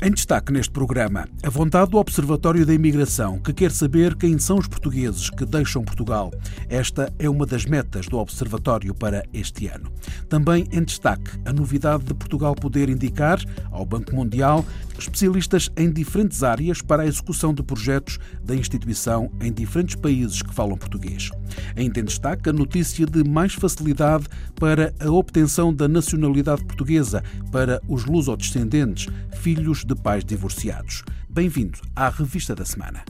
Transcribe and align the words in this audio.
Em 0.00 0.12
destaque 0.12 0.52
neste 0.52 0.70
programa, 0.70 1.26
a 1.42 1.50
vontade 1.50 1.90
do 1.90 1.96
Observatório 1.96 2.64
da 2.64 2.72
Imigração, 2.72 3.36
que 3.40 3.52
quer 3.52 3.72
saber 3.72 4.14
quem 4.14 4.38
são 4.38 4.56
os 4.56 4.68
portugueses 4.68 5.28
que 5.28 5.44
deixam 5.44 5.82
Portugal. 5.82 6.32
Esta 6.68 7.12
é 7.18 7.28
uma 7.28 7.44
das 7.44 7.64
metas 7.64 8.06
do 8.06 8.16
Observatório 8.16 8.94
para 8.94 9.24
este 9.34 9.66
ano. 9.66 9.90
Também 10.28 10.68
em 10.70 10.84
destaque, 10.84 11.32
a 11.44 11.52
novidade 11.52 12.04
de 12.04 12.14
Portugal 12.14 12.54
poder 12.54 12.88
indicar 12.88 13.40
ao 13.72 13.84
Banco 13.84 14.14
Mundial 14.14 14.64
especialistas 14.96 15.68
em 15.76 15.90
diferentes 15.90 16.44
áreas 16.44 16.80
para 16.80 17.02
a 17.02 17.06
execução 17.06 17.52
de 17.52 17.64
projetos 17.64 18.20
da 18.42 18.54
instituição 18.54 19.30
em 19.40 19.52
diferentes 19.52 19.96
países 19.96 20.42
que 20.42 20.54
falam 20.54 20.76
português. 20.76 21.30
Ainda 21.76 21.98
em 21.98 22.04
destaque, 22.04 22.48
a 22.48 22.52
notícia 22.52 23.04
de 23.04 23.28
mais 23.28 23.54
facilidade 23.54 24.26
para 24.54 24.94
a 25.00 25.10
obtenção 25.10 25.74
da 25.74 25.88
nacionalidade 25.88 26.64
portuguesa 26.64 27.22
para 27.50 27.80
os 27.88 28.04
lusodescendentes, 28.04 29.08
filhos 29.40 29.84
de 29.88 29.94
pais 29.94 30.22
divorciados. 30.22 31.02
Bem-vindo 31.30 31.80
à 31.96 32.10
Revista 32.10 32.54
da 32.54 32.62
Semana. 32.62 33.02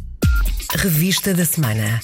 Revista 0.76 1.34
da 1.34 1.44
Semana. 1.44 2.00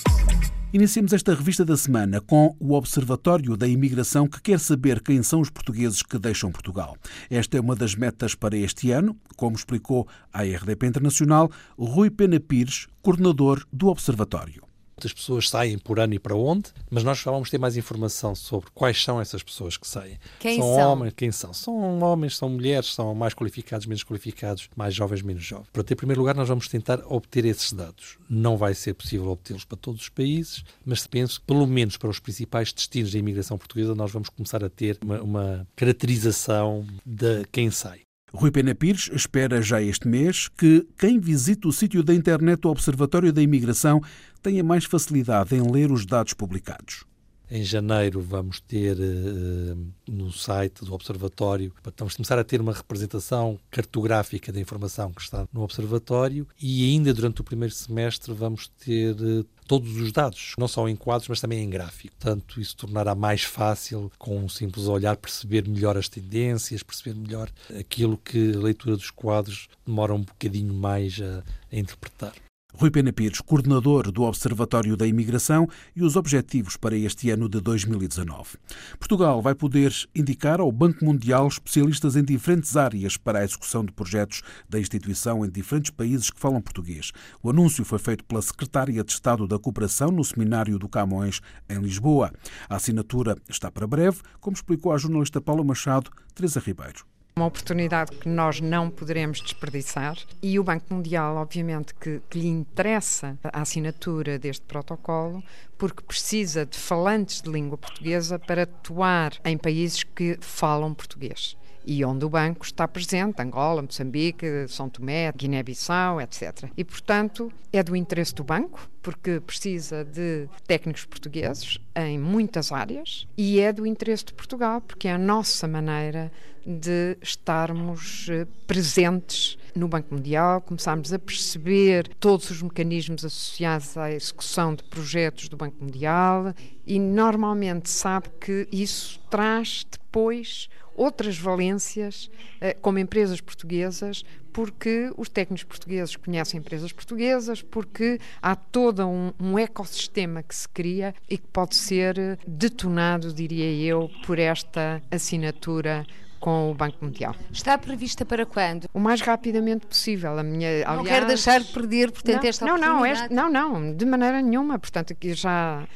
Iniciamos 0.73 1.13
esta 1.13 1.33
revista 1.33 1.65
da 1.65 1.77
semana 1.77 2.21
com 2.21 2.57
o 2.59 2.75
Observatório 2.75 3.57
da 3.57 3.69
Imigração 3.69 4.27
que 4.27 4.43
quer 4.43 4.59
saber 4.59 5.01
quem 5.01 5.23
são 5.23 5.41
os 5.41 5.49
portugueses 5.49 6.03
que 6.03 6.19
deixam 6.19 6.51
Portugal. 6.51 6.97
Esta 7.31 7.57
é 7.57 7.61
uma 7.61 7.77
das 7.77 7.95
metas 7.95 8.35
para 8.35 8.57
este 8.57 8.91
ano, 8.91 9.17
como 9.37 9.55
explicou 9.55 10.09
à 10.33 10.43
RDP 10.43 10.89
Internacional 10.89 11.49
Rui 11.79 12.11
Pena 12.11 12.41
Pires, 12.41 12.89
coordenador 13.01 13.65
do 13.73 13.87
Observatório. 13.87 14.74
Muitas 15.05 15.13
pessoas 15.13 15.51
saem 15.51 15.77
por 15.77 16.01
ano 16.01 16.15
e 16.15 16.19
para 16.19 16.35
onde, 16.35 16.71
mas 16.91 17.05
nós 17.05 17.23
vamos 17.23 17.51
ter 17.51 17.59
mais 17.59 17.77
informação 17.77 18.35
sobre 18.35 18.71
quais 18.73 19.03
são 19.05 19.21
essas 19.21 19.43
pessoas 19.43 19.77
que 19.77 19.87
saem. 19.87 20.19
Quem 20.41 20.59
são, 20.59 20.75
são? 20.75 20.93
homens, 20.93 21.13
quem 21.15 21.31
são? 21.31 21.53
São 21.53 22.01
homens, 22.01 22.39
são 22.39 22.49
mulheres, 22.49 22.95
são 22.95 23.15
mais 23.15 23.35
qualificados, 23.35 23.87
menos 23.87 24.03
qualificados, 24.03 24.71
mais 24.75 24.95
jovens, 24.95 25.21
menos 25.21 25.45
jovens. 25.45 25.69
Para 25.71 25.83
ter, 25.83 25.93
em 25.93 25.97
primeiro 25.99 26.23
lugar, 26.23 26.35
nós 26.35 26.49
vamos 26.49 26.69
tentar 26.69 27.01
obter 27.07 27.45
esses 27.45 27.71
dados. 27.75 28.17
Não 28.31 28.57
vai 28.57 28.73
ser 28.73 28.95
possível 28.95 29.29
obtê-los 29.29 29.67
para 29.67 29.77
todos 29.77 30.01
os 30.01 30.09
países, 30.09 30.65
mas 30.87 31.07
penso 31.07 31.39
que, 31.39 31.47
pelo 31.47 31.67
menos 31.67 31.99
para 31.99 32.09
os 32.09 32.19
principais 32.19 32.73
destinos 32.73 33.13
da 33.13 33.19
imigração 33.19 33.59
portuguesa, 33.59 33.95
nós 33.95 34.11
vamos 34.11 34.31
começar 34.31 34.65
a 34.65 34.71
ter 34.71 34.99
uma, 35.05 35.21
uma 35.21 35.69
caracterização 35.77 36.87
de 37.05 37.45
quem 37.53 37.71
sai. 37.71 38.01
Rui 38.33 38.51
Pena 38.51 38.75
Pires 38.75 39.11
espera 39.13 39.63
já 39.63 39.81
este 39.81 40.09
mês 40.09 40.49
que 40.49 40.87
quem 40.99 41.21
visite 41.21 41.69
o 41.69 41.73
sítio 41.73 42.03
da 42.03 42.15
internet 42.15 42.61
do 42.61 42.69
Observatório 42.69 43.33
da 43.33 43.43
Imigração 43.43 44.01
tenha 44.43 44.65
mais 44.65 44.85
facilidade 44.85 45.55
em 45.55 45.71
ler 45.71 45.93
os 45.93 46.05
dados 46.05 46.35
publicados. 46.35 47.05
Em 47.51 47.63
janeiro 47.63 48.21
vamos 48.21 48.61
ter 48.61 48.97
uh, 48.97 49.87
no 50.09 50.33
site 50.33 50.85
do 50.85 50.95
Observatório, 50.95 51.73
vamos 51.97 52.17
começar 52.17 52.39
a 52.39 52.45
ter 52.45 52.61
uma 52.61 52.73
representação 52.73 53.59
cartográfica 53.71 54.51
da 54.51 54.61
informação 54.61 55.13
que 55.13 55.21
está 55.21 55.47
no 55.53 55.63
Observatório 55.63 56.49
e 56.61 56.91
ainda 56.91 57.13
durante 57.13 57.43
o 57.43 57.45
primeiro 57.45 57.75
semestre 57.75 58.33
vamos 58.33 58.69
ter 58.69 59.15
uh, 59.15 59.45
todos 59.67 59.97
os 59.97 60.13
dados, 60.13 60.55
não 60.59 60.69
só 60.69 60.89
em 60.89 60.97
quadros, 60.97 61.29
mas 61.29 61.41
também 61.41 61.63
em 61.63 61.71
gráfico. 61.71 62.15
Portanto, 62.19 62.61
isso 62.61 62.77
tornará 62.77 63.15
mais 63.15 63.43
fácil, 63.43 64.11
com 64.19 64.39
um 64.39 64.49
simples 64.49 64.87
olhar, 64.87 65.17
perceber 65.17 65.67
melhor 65.69 65.97
as 65.97 66.09
tendências, 66.09 66.83
perceber 66.83 67.19
melhor 67.19 67.51
aquilo 67.79 68.17
que 68.17 68.53
a 68.55 68.59
leitura 68.59 68.97
dos 68.97 69.11
quadros 69.11 69.69
demora 69.87 70.15
um 70.15 70.23
bocadinho 70.23 70.73
mais 70.73 71.21
a, 71.21 71.43
a 71.73 71.77
interpretar. 71.77 72.33
Rui 72.77 72.91
Pena 72.91 73.13
Pires, 73.13 73.41
coordenador 73.41 74.11
do 74.11 74.23
Observatório 74.25 74.97
da 74.97 75.07
Imigração 75.07 75.69
e 75.95 76.03
os 76.03 76.17
objetivos 76.17 76.77
para 76.77 76.97
este 76.97 77.31
ano 77.31 77.49
de 77.49 77.61
2019. 77.61 78.59
Portugal 78.99 79.41
vai 79.41 79.55
poder 79.55 79.95
indicar 80.13 80.61
ao 80.61 80.73
Banco 80.73 81.05
Mundial 81.05 81.47
especialistas 81.47 82.17
em 82.17 82.25
diferentes 82.25 82.77
áreas 82.77 83.17
para 83.17 83.39
a 83.39 83.45
execução 83.45 83.85
de 83.85 83.93
projetos 83.93 84.43
da 84.69 84.81
instituição 84.81 85.45
em 85.45 85.51
diferentes 85.51 85.93
países 85.93 86.31
que 86.31 86.41
falam 86.41 86.61
português. 86.61 87.13
O 87.41 87.49
anúncio 87.49 87.85
foi 87.85 88.01
feito 88.01 88.25
pela 88.25 88.43
Secretária 88.43 89.05
de 89.05 89.13
Estado 89.13 89.47
da 89.47 89.57
Cooperação 89.57 90.11
no 90.11 90.25
Seminário 90.25 90.77
do 90.77 90.89
Camões, 90.89 91.41
em 91.71 91.79
Lisboa. 91.79 92.33
A 92.69 92.75
assinatura 92.75 93.37
está 93.49 93.71
para 93.71 93.87
breve, 93.87 94.19
como 94.41 94.57
explicou 94.57 94.93
a 94.93 94.99
jornalista 94.99 95.41
Paula 95.41 95.63
Machado, 95.63 96.11
Teresa 96.35 96.59
Ribeiro. 96.59 97.14
Uma 97.37 97.47
oportunidade 97.47 98.13
que 98.13 98.29
nós 98.29 98.61
não 98.61 98.89
poderemos 98.89 99.41
desperdiçar 99.41 100.17
e 100.41 100.57
o 100.57 100.63
Banco 100.63 100.95
Mundial, 100.95 101.35
obviamente, 101.35 101.93
que, 101.93 102.23
que, 102.31 102.39
lhe 102.39 102.47
interessa 102.47 103.37
a 103.43 103.63
assinatura 103.63 104.39
deste 104.39 104.65
protocolo, 104.65 105.43
porque 105.77 106.05
precisa 106.05 106.65
de 106.65 106.79
falantes 106.79 107.43
de 107.43 107.51
língua 107.51 107.77
portuguesa 107.77 108.39
para 108.39 108.63
atuar 108.63 109.33
em 109.45 109.59
países 109.59 110.05
que 110.05 110.39
falam 110.41 110.95
português 110.95 111.57
e 111.87 112.05
onde 112.05 112.25
o 112.25 112.31
banco 112.31 112.65
está 112.65 112.89
presente, 112.89 113.41
Angola, 113.43 113.83
Moçambique, 113.83 114.67
São 114.69 114.89
Tomé, 114.89 115.31
Guiné-Bissau, 115.33 116.21
etc. 116.21 116.71
E, 116.77 116.85
portanto, 116.85 117.53
é 117.73 117.83
do 117.83 117.95
interesse 117.95 118.35
do 118.35 118.43
banco, 118.43 118.89
porque 119.03 119.41
precisa 119.41 120.05
de 120.05 120.49
técnicos 120.67 121.05
portugueses 121.05 121.79
em 121.95 122.19
muitas 122.19 122.73
áreas, 122.73 123.27
e 123.37 123.61
é 123.61 123.73
do 123.73 123.87
interesse 123.87 124.25
de 124.27 124.35
Portugal, 124.35 124.81
porque 124.81 125.09
é 125.09 125.13
a 125.13 125.19
nossa 125.19 125.69
maneira 125.69 126.33
de 126.67 127.17
estarmos 127.23 128.27
eh, 128.31 128.47
presentes 128.67 129.59
no 129.75 129.89
Banco 129.89 130.15
Mundial, 130.15 130.61
começarmos 130.61 131.13
a 131.13 131.19
perceber 131.19 132.09
todos 132.21 132.51
os 132.51 132.63
mecanismos 132.63 133.25
associados 133.25 133.97
à 133.97 134.11
execução 134.11 134.75
de 134.75 134.85
projetos 134.85 135.49
do 135.49 135.57
Banco 135.57 135.83
Mundial 135.83 136.55
e 136.87 136.99
normalmente 136.99 137.91
sabe 137.91 138.29
que 138.41 138.69
isso 138.71 139.21
traz 139.29 139.85
depois 139.91 140.69
outras 140.97 141.37
valências 141.37 142.31
eh, 142.61 142.75
como 142.75 142.99
empresas 142.99 143.41
portuguesas, 143.41 144.25
porque 144.53 145.13
os 145.17 145.29
técnicos 145.29 145.65
portugueses 145.65 146.15
conhecem 146.15 146.61
empresas 146.61 146.93
portuguesas, 146.93 147.61
porque 147.61 148.21
há 148.41 148.55
todo 148.55 149.05
um, 149.05 149.33
um, 149.41 149.59
ecossistema 149.59 150.43
que 150.43 150.55
se 150.55 150.69
cria 150.69 151.13
e 151.29 151.37
que 151.37 151.47
pode 151.49 151.75
ser 151.75 152.17
eh, 152.17 152.39
detonado, 152.47 153.33
diria 153.33 153.69
eu, 153.85 154.09
por 154.25 154.39
esta 154.39 155.03
assinatura 155.11 156.07
com 156.45 156.71
o 156.71 156.75
Banco 156.75 157.03
Mundial. 157.03 157.35
Está 157.51 157.79
prevista 157.79 158.23
para 158.23 158.45
quando? 158.45 158.87
O 158.93 159.01
mais 159.01 159.23
rapidamente 159.23 159.87
possível. 159.87 160.39
A 160.39 160.43
minha, 160.43 160.85
não 160.85 161.01
aliás, 161.01 161.09
quero 161.09 161.27
deixar 161.27 161.59
de 161.63 161.73
perder, 161.73 162.13
portanto, 162.13 162.43
não, 162.43 162.49
esta 162.51 162.67
não, 162.67 162.77
não, 162.77 163.07
este, 163.07 163.33
não, 163.33 163.51
não, 163.51 163.97
de 163.97 164.05
maneira 164.05 164.43
nenhuma. 164.43 164.79
Portanto, 164.79 165.15
aqui 165.15 165.33
já 165.33 165.89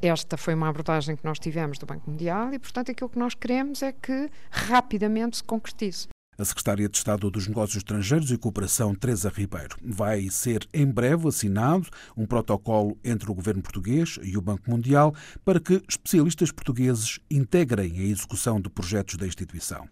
esta 0.00 0.38
foi 0.38 0.54
uma 0.54 0.70
abordagem 0.70 1.14
que 1.14 1.24
nós 1.24 1.38
tivemos 1.38 1.76
do 1.78 1.84
Banco 1.84 2.10
Mundial 2.10 2.54
e, 2.54 2.58
portanto, 2.58 2.90
aquilo 2.90 3.10
que 3.10 3.18
nós 3.18 3.34
queremos 3.34 3.82
é 3.82 3.92
que 3.92 4.30
rapidamente 4.50 5.36
se 5.36 5.44
concretize. 5.44 6.08
A 6.38 6.44
Secretária 6.46 6.88
de 6.88 6.96
Estado 6.96 7.30
dos 7.30 7.46
Negócios 7.46 7.76
Estrangeiros 7.76 8.30
e 8.30 8.38
Cooperação, 8.38 8.94
Teresa 8.94 9.28
Ribeiro, 9.28 9.76
vai 9.84 10.30
ser 10.30 10.66
em 10.72 10.86
breve 10.86 11.28
assinado 11.28 11.86
um 12.16 12.24
protocolo 12.24 12.96
entre 13.04 13.30
o 13.30 13.34
governo 13.34 13.60
português 13.60 14.18
e 14.22 14.38
o 14.38 14.40
Banco 14.40 14.70
Mundial 14.70 15.14
para 15.44 15.60
que 15.60 15.82
especialistas 15.86 16.50
portugueses 16.50 17.20
integrem 17.30 17.98
a 17.98 18.04
execução 18.04 18.58
de 18.58 18.70
projetos 18.70 19.16
da 19.16 19.26
instituição. 19.26 19.86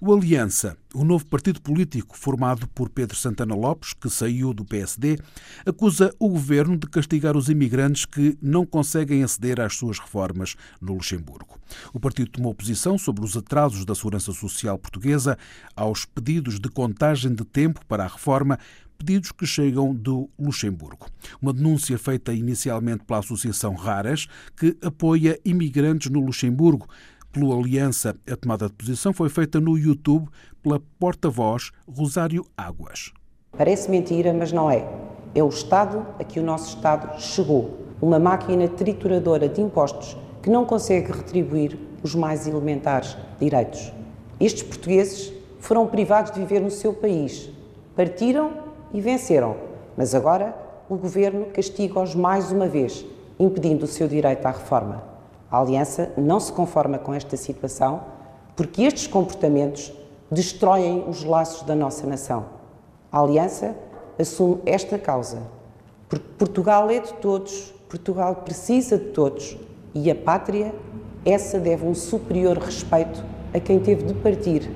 O 0.00 0.12
Aliança, 0.12 0.76
o 0.94 1.04
novo 1.04 1.26
partido 1.26 1.60
político 1.60 2.16
formado 2.16 2.66
por 2.68 2.88
Pedro 2.88 3.16
Santana 3.16 3.54
Lopes, 3.54 3.92
que 3.92 4.08
saiu 4.08 4.52
do 4.52 4.64
PSD, 4.64 5.18
acusa 5.66 6.14
o 6.18 6.28
governo 6.28 6.76
de 6.76 6.86
castigar 6.88 7.36
os 7.36 7.48
imigrantes 7.48 8.04
que 8.04 8.36
não 8.40 8.64
conseguem 8.64 9.22
aceder 9.22 9.60
às 9.60 9.74
suas 9.76 9.98
reformas 9.98 10.56
no 10.80 10.94
Luxemburgo. 10.94 11.58
O 11.92 12.00
partido 12.00 12.30
tomou 12.30 12.54
posição 12.54 12.96
sobre 12.96 13.24
os 13.24 13.36
atrasos 13.36 13.84
da 13.84 13.94
segurança 13.94 14.32
social 14.32 14.78
portuguesa 14.78 15.36
aos 15.76 16.04
pedidos 16.04 16.58
de 16.58 16.68
contagem 16.68 17.34
de 17.34 17.44
tempo 17.44 17.84
para 17.86 18.04
a 18.04 18.08
reforma 18.08 18.58
pedidos 18.98 19.30
que 19.30 19.46
chegam 19.46 19.94
do 19.94 20.28
Luxemburgo. 20.38 21.06
Uma 21.40 21.52
denúncia 21.52 21.96
feita 21.96 22.32
inicialmente 22.32 23.04
pela 23.04 23.20
Associação 23.20 23.74
Raras, 23.74 24.26
que 24.56 24.76
apoia 24.82 25.38
imigrantes 25.44 26.10
no 26.10 26.20
Luxemburgo, 26.20 26.88
pela 27.38 27.54
Aliança, 27.54 28.16
a 28.30 28.36
tomada 28.36 28.66
de 28.66 28.72
posição 28.72 29.12
foi 29.12 29.28
feita 29.28 29.60
no 29.60 29.78
YouTube 29.78 30.28
pela 30.62 30.80
porta-voz 30.98 31.70
Rosário 31.88 32.44
Águas. 32.56 33.12
Parece 33.56 33.88
mentira, 33.90 34.32
mas 34.34 34.50
não 34.50 34.68
é. 34.68 34.86
É 35.34 35.42
o 35.42 35.48
Estado 35.48 36.04
a 36.18 36.24
que 36.24 36.40
o 36.40 36.42
nosso 36.42 36.74
Estado 36.74 37.20
chegou. 37.20 37.78
Uma 38.02 38.18
máquina 38.18 38.66
trituradora 38.66 39.48
de 39.48 39.60
impostos 39.60 40.16
que 40.42 40.50
não 40.50 40.64
consegue 40.64 41.12
retribuir 41.12 41.78
os 42.02 42.14
mais 42.14 42.46
elementares 42.46 43.16
direitos. 43.38 43.92
Estes 44.40 44.62
portugueses 44.62 45.32
foram 45.60 45.86
privados 45.86 46.32
de 46.32 46.40
viver 46.40 46.60
no 46.60 46.70
seu 46.70 46.92
país. 46.92 47.50
Partiram 47.94 48.52
e 48.92 49.00
venceram. 49.00 49.56
Mas 49.96 50.14
agora 50.14 50.56
o 50.88 50.96
governo 50.96 51.46
castiga-os 51.46 52.14
mais 52.14 52.50
uma 52.50 52.66
vez, 52.66 53.04
impedindo 53.38 53.84
o 53.84 53.88
seu 53.88 54.08
direito 54.08 54.46
à 54.46 54.50
reforma. 54.50 55.17
A 55.50 55.60
Aliança 55.60 56.12
não 56.16 56.38
se 56.38 56.52
conforma 56.52 56.98
com 56.98 57.14
esta 57.14 57.36
situação 57.36 58.02
porque 58.54 58.82
estes 58.82 59.06
comportamentos 59.06 59.92
destroem 60.30 61.04
os 61.08 61.24
laços 61.24 61.62
da 61.62 61.74
nossa 61.74 62.06
nação. 62.06 62.46
A 63.10 63.20
Aliança 63.20 63.74
assume 64.18 64.60
esta 64.66 64.98
causa, 64.98 65.42
porque 66.08 66.26
Portugal 66.36 66.90
é 66.90 67.00
de 67.00 67.12
todos, 67.14 67.72
Portugal 67.88 68.34
precisa 68.36 68.98
de 68.98 69.06
todos 69.06 69.56
e 69.94 70.10
a 70.10 70.14
pátria, 70.14 70.74
essa 71.24 71.58
deve 71.58 71.86
um 71.86 71.94
superior 71.94 72.58
respeito 72.58 73.24
a 73.54 73.60
quem 73.60 73.80
teve 73.80 74.02
de 74.02 74.14
partir 74.14 74.70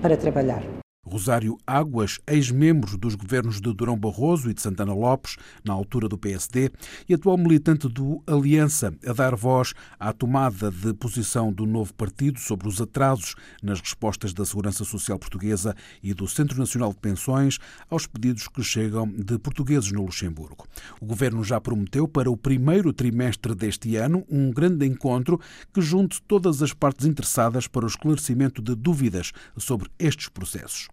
para 0.00 0.16
trabalhar. 0.16 0.73
Rosário 1.04 1.58
Águas, 1.66 2.18
ex-membro 2.26 2.96
dos 2.96 3.14
governos 3.14 3.60
de 3.60 3.72
Durão 3.72 3.96
Barroso 3.96 4.50
e 4.50 4.54
de 4.54 4.62
Santana 4.62 4.94
Lopes, 4.94 5.36
na 5.64 5.72
altura 5.72 6.08
do 6.08 6.18
PSD, 6.18 6.70
e 7.08 7.14
atual 7.14 7.36
militante 7.36 7.88
do 7.88 8.22
Aliança, 8.26 8.94
a 9.06 9.12
dar 9.12 9.36
voz 9.36 9.74
à 9.98 10.12
tomada 10.12 10.70
de 10.70 10.94
posição 10.94 11.52
do 11.52 11.66
novo 11.66 11.92
partido 11.94 12.38
sobre 12.40 12.68
os 12.68 12.80
atrasos 12.80 13.34
nas 13.62 13.80
respostas 13.80 14.32
da 14.32 14.44
Segurança 14.44 14.84
Social 14.84 15.18
Portuguesa 15.18 15.74
e 16.02 16.14
do 16.14 16.26
Centro 16.26 16.58
Nacional 16.58 16.90
de 16.90 16.98
Pensões 16.98 17.58
aos 17.90 18.06
pedidos 18.06 18.48
que 18.48 18.62
chegam 18.62 19.06
de 19.06 19.38
portugueses 19.38 19.92
no 19.92 20.02
Luxemburgo. 20.02 20.66
O 21.00 21.06
governo 21.06 21.44
já 21.44 21.60
prometeu 21.60 22.08
para 22.08 22.30
o 22.30 22.36
primeiro 22.36 22.92
trimestre 22.92 23.54
deste 23.54 23.96
ano 23.96 24.24
um 24.30 24.50
grande 24.50 24.86
encontro 24.86 25.40
que 25.72 25.80
junte 25.80 26.22
todas 26.22 26.62
as 26.62 26.72
partes 26.72 27.06
interessadas 27.06 27.66
para 27.66 27.84
o 27.84 27.88
esclarecimento 27.88 28.62
de 28.62 28.74
dúvidas 28.74 29.32
sobre 29.56 29.90
estes 29.98 30.28
processos. 30.28 30.88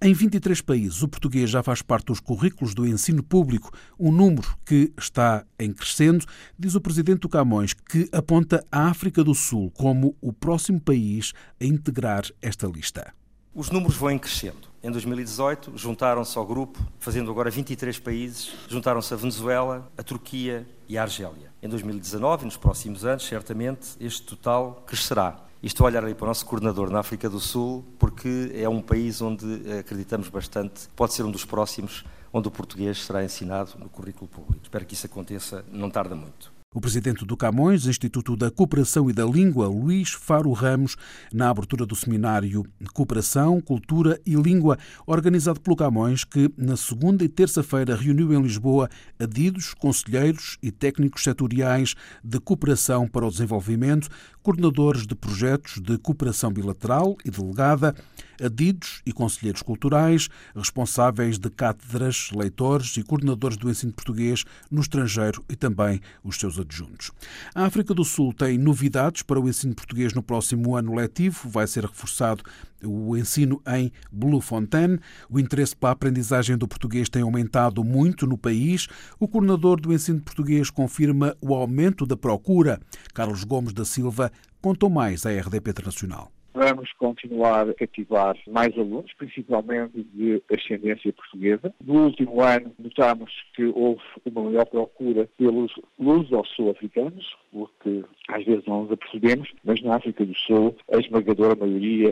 Em 0.00 0.12
23 0.12 0.60
países, 0.60 1.02
o 1.02 1.08
português 1.08 1.50
já 1.50 1.62
faz 1.62 1.82
parte 1.82 2.06
dos 2.06 2.20
currículos 2.20 2.74
do 2.74 2.86
ensino 2.86 3.22
público, 3.22 3.70
um 3.98 4.10
número 4.12 4.48
que 4.64 4.92
está 4.98 5.44
em 5.58 5.72
crescendo, 5.72 6.24
diz 6.58 6.74
o 6.74 6.80
presidente 6.80 7.20
do 7.20 7.28
Camões, 7.28 7.74
que 7.74 8.08
aponta 8.12 8.64
a 8.70 8.88
África 8.88 9.22
do 9.22 9.34
Sul 9.34 9.70
como 9.72 10.16
o 10.20 10.32
próximo 10.32 10.80
país 10.80 11.32
a 11.60 11.64
integrar 11.64 12.24
esta 12.40 12.66
lista. 12.66 13.12
Os 13.52 13.68
números 13.68 13.96
vão 13.96 14.16
crescendo. 14.16 14.70
Em 14.82 14.90
2018, 14.90 15.76
juntaram-se 15.76 16.38
ao 16.38 16.46
grupo, 16.46 16.78
fazendo 16.98 17.30
agora 17.30 17.50
23 17.50 17.98
países, 17.98 18.54
juntaram-se 18.68 19.12
a 19.12 19.16
Venezuela, 19.16 19.90
a 19.98 20.02
Turquia 20.02 20.66
e 20.88 20.96
a 20.96 21.02
Argélia. 21.02 21.52
Em 21.60 21.68
2019 21.68 22.42
e 22.42 22.44
nos 22.46 22.56
próximos 22.56 23.04
anos, 23.04 23.26
certamente, 23.26 23.88
este 24.00 24.22
total 24.22 24.84
crescerá. 24.86 25.49
E 25.62 25.66
estou 25.66 25.84
a 25.84 25.90
olhar 25.90 26.02
aí 26.04 26.14
para 26.14 26.24
o 26.24 26.28
nosso 26.28 26.46
coordenador 26.46 26.88
na 26.88 27.00
África 27.00 27.28
do 27.28 27.38
Sul, 27.38 27.84
porque 27.98 28.50
é 28.54 28.66
um 28.66 28.80
país 28.80 29.20
onde 29.20 29.44
acreditamos 29.78 30.30
bastante, 30.30 30.88
pode 30.96 31.12
ser 31.12 31.22
um 31.22 31.30
dos 31.30 31.44
próximos 31.44 32.02
onde 32.32 32.48
o 32.48 32.50
português 32.50 33.04
será 33.04 33.22
ensinado 33.22 33.72
no 33.78 33.88
currículo 33.88 34.26
público. 34.26 34.60
Espero 34.62 34.86
que 34.86 34.94
isso 34.94 35.04
aconteça, 35.04 35.62
não 35.70 35.90
tarda 35.90 36.14
muito. 36.14 36.50
O 36.72 36.80
presidente 36.80 37.24
do 37.26 37.36
Camões, 37.36 37.86
Instituto 37.86 38.36
da 38.36 38.48
Cooperação 38.48 39.10
e 39.10 39.12
da 39.12 39.24
Língua, 39.24 39.66
Luís 39.66 40.10
Faro 40.10 40.52
Ramos, 40.52 40.94
na 41.32 41.50
abertura 41.50 41.84
do 41.84 41.96
seminário 41.96 42.64
Cooperação, 42.94 43.60
Cultura 43.60 44.20
e 44.24 44.36
Língua, 44.36 44.78
organizado 45.04 45.60
pelo 45.60 45.74
Camões, 45.74 46.22
que 46.22 46.48
na 46.56 46.76
segunda 46.76 47.24
e 47.24 47.28
terça-feira 47.28 47.96
reuniu 47.96 48.32
em 48.32 48.40
Lisboa 48.40 48.88
adidos, 49.18 49.74
conselheiros 49.74 50.58
e 50.62 50.70
técnicos 50.70 51.24
setoriais 51.24 51.96
de 52.22 52.38
cooperação 52.38 53.08
para 53.08 53.26
o 53.26 53.30
desenvolvimento, 53.32 54.08
coordenadores 54.40 55.08
de 55.08 55.16
projetos 55.16 55.80
de 55.80 55.98
cooperação 55.98 56.52
bilateral 56.52 57.16
e 57.24 57.32
delegada, 57.32 57.96
adidos 58.42 59.02
e 59.04 59.12
conselheiros 59.12 59.62
culturais, 59.62 60.28
responsáveis 60.54 61.38
de 61.38 61.50
cátedras, 61.50 62.30
leitores 62.34 62.96
e 62.96 63.02
coordenadores 63.02 63.56
do 63.56 63.70
ensino 63.70 63.92
português 63.92 64.44
no 64.70 64.80
estrangeiro 64.80 65.44
e 65.48 65.56
também 65.56 66.00
os 66.22 66.36
seus 66.36 66.58
adjuntos. 66.58 67.10
A 67.54 67.64
África 67.64 67.94
do 67.94 68.04
Sul 68.04 68.32
tem 68.32 68.58
novidades 68.58 69.22
para 69.22 69.40
o 69.40 69.48
ensino 69.48 69.74
português 69.74 70.12
no 70.12 70.22
próximo 70.22 70.76
ano 70.76 70.94
letivo. 70.94 71.48
Vai 71.48 71.66
ser 71.66 71.84
reforçado 71.84 72.42
o 72.82 73.16
ensino 73.16 73.60
em 73.66 73.92
Bloemfontein. 74.10 74.98
O 75.28 75.38
interesse 75.38 75.76
pela 75.76 75.92
aprendizagem 75.92 76.56
do 76.56 76.68
português 76.68 77.08
tem 77.08 77.22
aumentado 77.22 77.84
muito 77.84 78.26
no 78.26 78.38
país. 78.38 78.86
O 79.18 79.28
coordenador 79.28 79.80
do 79.80 79.92
ensino 79.92 80.20
português 80.20 80.70
confirma 80.70 81.36
o 81.40 81.54
aumento 81.54 82.06
da 82.06 82.16
procura. 82.16 82.80
Carlos 83.12 83.44
Gomes 83.44 83.72
da 83.72 83.84
Silva 83.84 84.32
contou 84.60 84.90
mais 84.90 85.24
à 85.26 85.30
RDP 85.30 85.70
Internacional. 85.70 86.32
Vamos 86.52 86.92
continuar 86.94 87.68
a 87.68 87.74
cativar 87.74 88.36
mais 88.48 88.76
alunos, 88.76 89.12
principalmente 89.14 90.02
de 90.12 90.42
ascendência 90.52 91.12
portuguesa. 91.12 91.72
No 91.84 92.06
último 92.06 92.40
ano, 92.42 92.72
notamos 92.78 93.30
que 93.54 93.64
houve 93.66 94.02
uma 94.24 94.42
maior 94.42 94.66
procura 94.66 95.28
pelos 95.38 95.72
luso-sul-africanos, 95.98 97.36
porque 97.52 98.04
às 98.28 98.44
vezes 98.44 98.66
não 98.66 98.82
nos 98.82 98.92
apercebemos, 98.92 99.48
mas 99.64 99.80
na 99.82 99.96
África 99.96 100.24
do 100.24 100.34
Sul, 100.34 100.76
a 100.92 100.98
esmagadora 100.98 101.54
maioria 101.54 102.10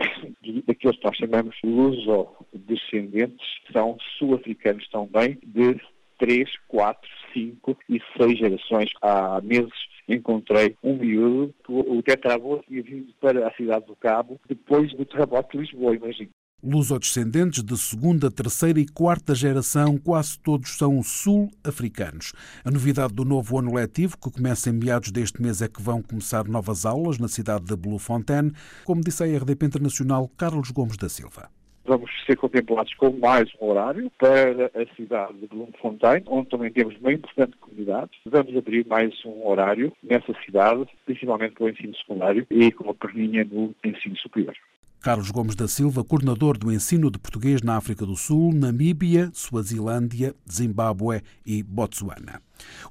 daqueles 0.67 0.97
que 0.99 1.05
nós 1.05 1.17
chamamos 1.17 1.57
luso-descendentes 1.65 3.47
são 3.73 3.97
sul-africanos 4.19 4.89
também, 4.89 5.39
de 5.45 5.81
três, 6.19 6.51
quatro, 6.69 7.09
cinco 7.33 7.77
e 7.89 8.01
seis 8.17 8.39
gerações. 8.39 8.91
Há 9.03 9.41
meses 9.43 9.73
encontrei 10.09 10.75
um 10.83 10.97
miúdo 10.97 11.55
o 11.69 12.03
tetravô 12.03 12.59
tinha 12.67 12.83
vindo 12.83 13.13
para 13.21 13.47
a 13.47 13.53
cidade 13.55 13.87
do 13.87 13.97
Cabo 13.97 14.41
depois 14.49 14.93
do 14.95 15.05
terremoto 15.05 15.57
de 15.57 15.65
Lisboa, 15.65 15.95
imagino. 15.95 16.31
Lusodescendentes 16.61 17.63
de 17.63 17.77
segunda, 17.79 18.33
terceira 18.33 18.81
e 18.81 18.87
quarta 18.87 19.33
geração, 19.33 19.97
quase 19.97 20.37
todos 20.41 20.77
são 20.77 21.01
sul-africanos. 21.05 22.33
A 22.65 22.71
novidade 22.71 23.15
do 23.15 23.25
novo 23.25 23.61
ano 23.61 23.73
letivo, 23.73 24.19
que 24.19 24.29
começa 24.29 24.69
em 24.69 24.73
meados 24.73 25.13
deste 25.13 25.41
mês, 25.41 25.63
é 25.63 25.69
que 25.69 25.81
vão 25.81 26.03
começar 26.03 26.49
novas 26.49 26.85
aulas 26.85 27.17
na 27.17 27.29
cidade 27.29 27.65
de 27.65 27.77
Bloemfontein, 27.77 28.51
como 28.85 29.05
disse 29.05 29.23
a 29.23 29.27
RDP 29.27 29.67
Internacional 29.67 30.29
Carlos 30.37 30.73
Gomes 30.73 30.97
da 30.97 31.09
Silva 31.09 31.49
vamos 31.89 32.11
ser 32.27 32.37
contemplados 32.37 32.93
com 32.95 33.11
mais 33.11 33.51
um 33.61 33.71
horário 33.71 34.13
para 34.19 34.67
a 34.67 34.95
cidade 34.95 35.39
de 35.39 35.47
Bloemfontein, 35.47 36.23
onde 36.27 36.49
também 36.51 36.71
temos 36.71 36.95
uma 37.01 37.13
importante 37.13 37.57
comunidade. 37.57 38.11
Vamos 38.27 38.55
abrir 38.55 38.87
mais 38.87 39.15
um 39.25 39.47
horário 39.47 39.93
nessa 40.03 40.35
cidade, 40.45 40.87
principalmente 41.07 41.55
para 41.55 41.65
o 41.65 41.69
ensino 41.71 41.97
secundário 41.97 42.47
e 42.51 42.71
com 42.71 42.91
a 42.91 42.95
perninha 42.95 43.45
no 43.51 43.75
ensino 43.83 44.17
superior. 44.19 44.55
Carlos 45.01 45.31
Gomes 45.31 45.55
da 45.55 45.69
Silva, 45.69 46.05
coordenador 46.05 46.59
do 46.59 46.73
ensino 46.73 47.11
de 47.11 47.19
português 47.19 47.63
na 47.63 47.77
África 47.77 48.05
do 48.05 48.17
Sul, 48.17 48.53
Namíbia, 48.53 49.31
Suazilândia, 49.33 50.35
Zimbábue 50.51 51.23
e 51.47 51.63
Botsuana. 51.63 52.43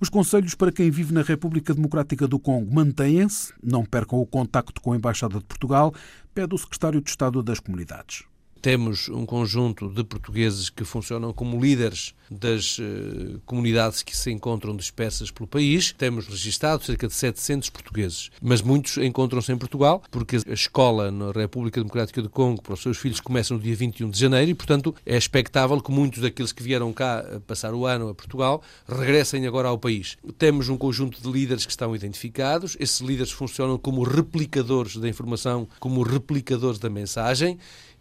Os 0.02 0.10
conselhos 0.10 0.56
para 0.56 0.72
quem 0.72 0.90
vive 0.90 1.14
na 1.14 1.22
República 1.22 1.74
Democrática 1.74 2.26
do 2.26 2.40
Congo 2.40 2.74
mantêm-se, 2.74 3.54
não 3.62 3.86
percam 3.86 4.20
o 4.20 4.26
contacto 4.26 4.82
com 4.82 4.94
a 4.94 4.96
Embaixada 4.96 5.38
de 5.38 5.46
Portugal, 5.46 5.94
pede 6.34 6.56
o 6.56 6.58
secretário 6.58 7.02
de 7.02 7.10
Estado 7.10 7.44
das 7.44 7.60
Comunidades. 7.60 8.24
Temos 8.68 9.08
um 9.08 9.26
conjunto 9.26 9.88
de 9.88 10.04
portugueses 10.04 10.70
que 10.70 10.84
funcionam 10.84 11.32
como 11.32 11.58
líderes 11.58 12.14
das 12.30 12.78
uh, 12.80 13.40
comunidades 13.46 14.04
que 14.04 14.14
se 14.14 14.30
encontram 14.30 14.76
dispersas 14.76 15.32
pelo 15.32 15.48
país. 15.48 15.96
Temos 15.98 16.28
registado 16.28 16.84
cerca 16.84 17.08
de 17.08 17.14
700 17.14 17.70
portugueses, 17.70 18.30
mas 18.42 18.62
muitos 18.62 18.98
encontram-se 18.98 19.54
em 19.54 19.58
Portugal, 19.58 20.04
porque 20.12 20.36
a 20.46 20.54
escola 20.54 21.10
na 21.10 21.32
República 21.32 21.80
Democrática 21.80 22.22
do 22.22 22.30
Congo 22.30 22.62
para 22.62 22.74
os 22.74 22.82
seus 22.82 22.98
filhos 22.98 23.22
começa 23.22 23.54
no 23.54 23.60
dia 23.62 23.74
21 23.74 24.10
de 24.10 24.20
janeiro 24.20 24.52
e, 24.52 24.54
portanto, 24.54 24.94
é 25.06 25.16
expectável 25.16 25.80
que 25.80 25.90
muitos 25.90 26.22
daqueles 26.22 26.52
que 26.52 26.62
vieram 26.62 26.92
cá 26.92 27.24
passar 27.48 27.74
o 27.74 27.86
ano 27.86 28.10
a 28.10 28.14
Portugal 28.14 28.62
regressem 28.86 29.48
agora 29.48 29.70
ao 29.70 29.78
país. 29.78 30.18
Temos 30.38 30.68
um 30.68 30.76
conjunto 30.76 31.22
de 31.22 31.32
líderes 31.32 31.66
que 31.66 31.72
estão 31.72 31.96
identificados. 31.96 32.76
Esses 32.82 33.00
líderes 33.00 33.32
funcionam 33.32 33.78
como 33.78 34.04
replicadores 34.04 34.98
da 34.98 35.08
informação, 35.08 35.70
como 35.80 36.04
replicadores 36.04 36.80
da 36.80 36.90
mensagem 36.90 37.58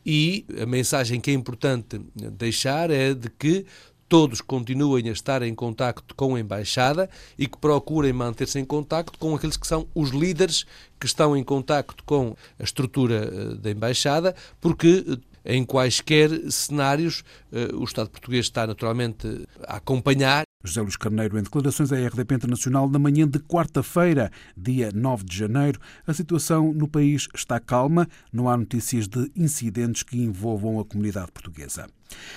e 0.06 0.46
a 0.62 0.64
mensagem 0.64 1.20
que 1.20 1.32
é 1.32 1.34
importante 1.34 2.00
deixar 2.14 2.92
é 2.92 3.12
de 3.12 3.28
que 3.28 3.66
todos 4.08 4.40
continuem 4.40 5.08
a 5.08 5.12
estar 5.12 5.42
em 5.42 5.52
contacto 5.52 6.14
com 6.14 6.36
a 6.36 6.40
Embaixada 6.40 7.10
e 7.36 7.48
que 7.48 7.58
procurem 7.58 8.12
manter-se 8.12 8.56
em 8.60 8.64
contacto 8.64 9.18
com 9.18 9.34
aqueles 9.34 9.56
que 9.56 9.66
são 9.66 9.88
os 9.92 10.10
líderes 10.10 10.64
que 11.00 11.06
estão 11.06 11.36
em 11.36 11.42
contacto 11.42 12.04
com 12.04 12.36
a 12.56 12.62
estrutura 12.62 13.30
eh, 13.32 13.54
da 13.56 13.70
Embaixada, 13.72 14.34
porque 14.60 15.04
eh, 15.44 15.56
em 15.56 15.64
quaisquer 15.64 16.30
cenários 16.52 17.24
eh, 17.52 17.74
o 17.74 17.82
Estado 17.82 18.08
português 18.08 18.46
está 18.46 18.64
naturalmente 18.64 19.26
a 19.66 19.78
acompanhar 19.78 20.45
José 20.66 20.80
Luís 20.80 20.96
Carneiro, 20.96 21.38
em 21.38 21.42
declarações 21.42 21.92
à 21.92 21.96
RDP 21.96 22.34
Internacional 22.34 22.88
na 22.88 22.98
manhã 22.98 23.26
de 23.26 23.38
quarta-feira, 23.38 24.30
dia 24.56 24.90
9 24.92 25.24
de 25.24 25.36
janeiro, 25.36 25.80
a 26.06 26.12
situação 26.12 26.72
no 26.72 26.88
país 26.88 27.28
está 27.34 27.60
calma, 27.60 28.08
não 28.32 28.48
há 28.48 28.56
notícias 28.56 29.06
de 29.06 29.30
incidentes 29.36 30.02
que 30.02 30.18
envolvam 30.18 30.80
a 30.80 30.84
comunidade 30.84 31.30
portuguesa. 31.30 31.86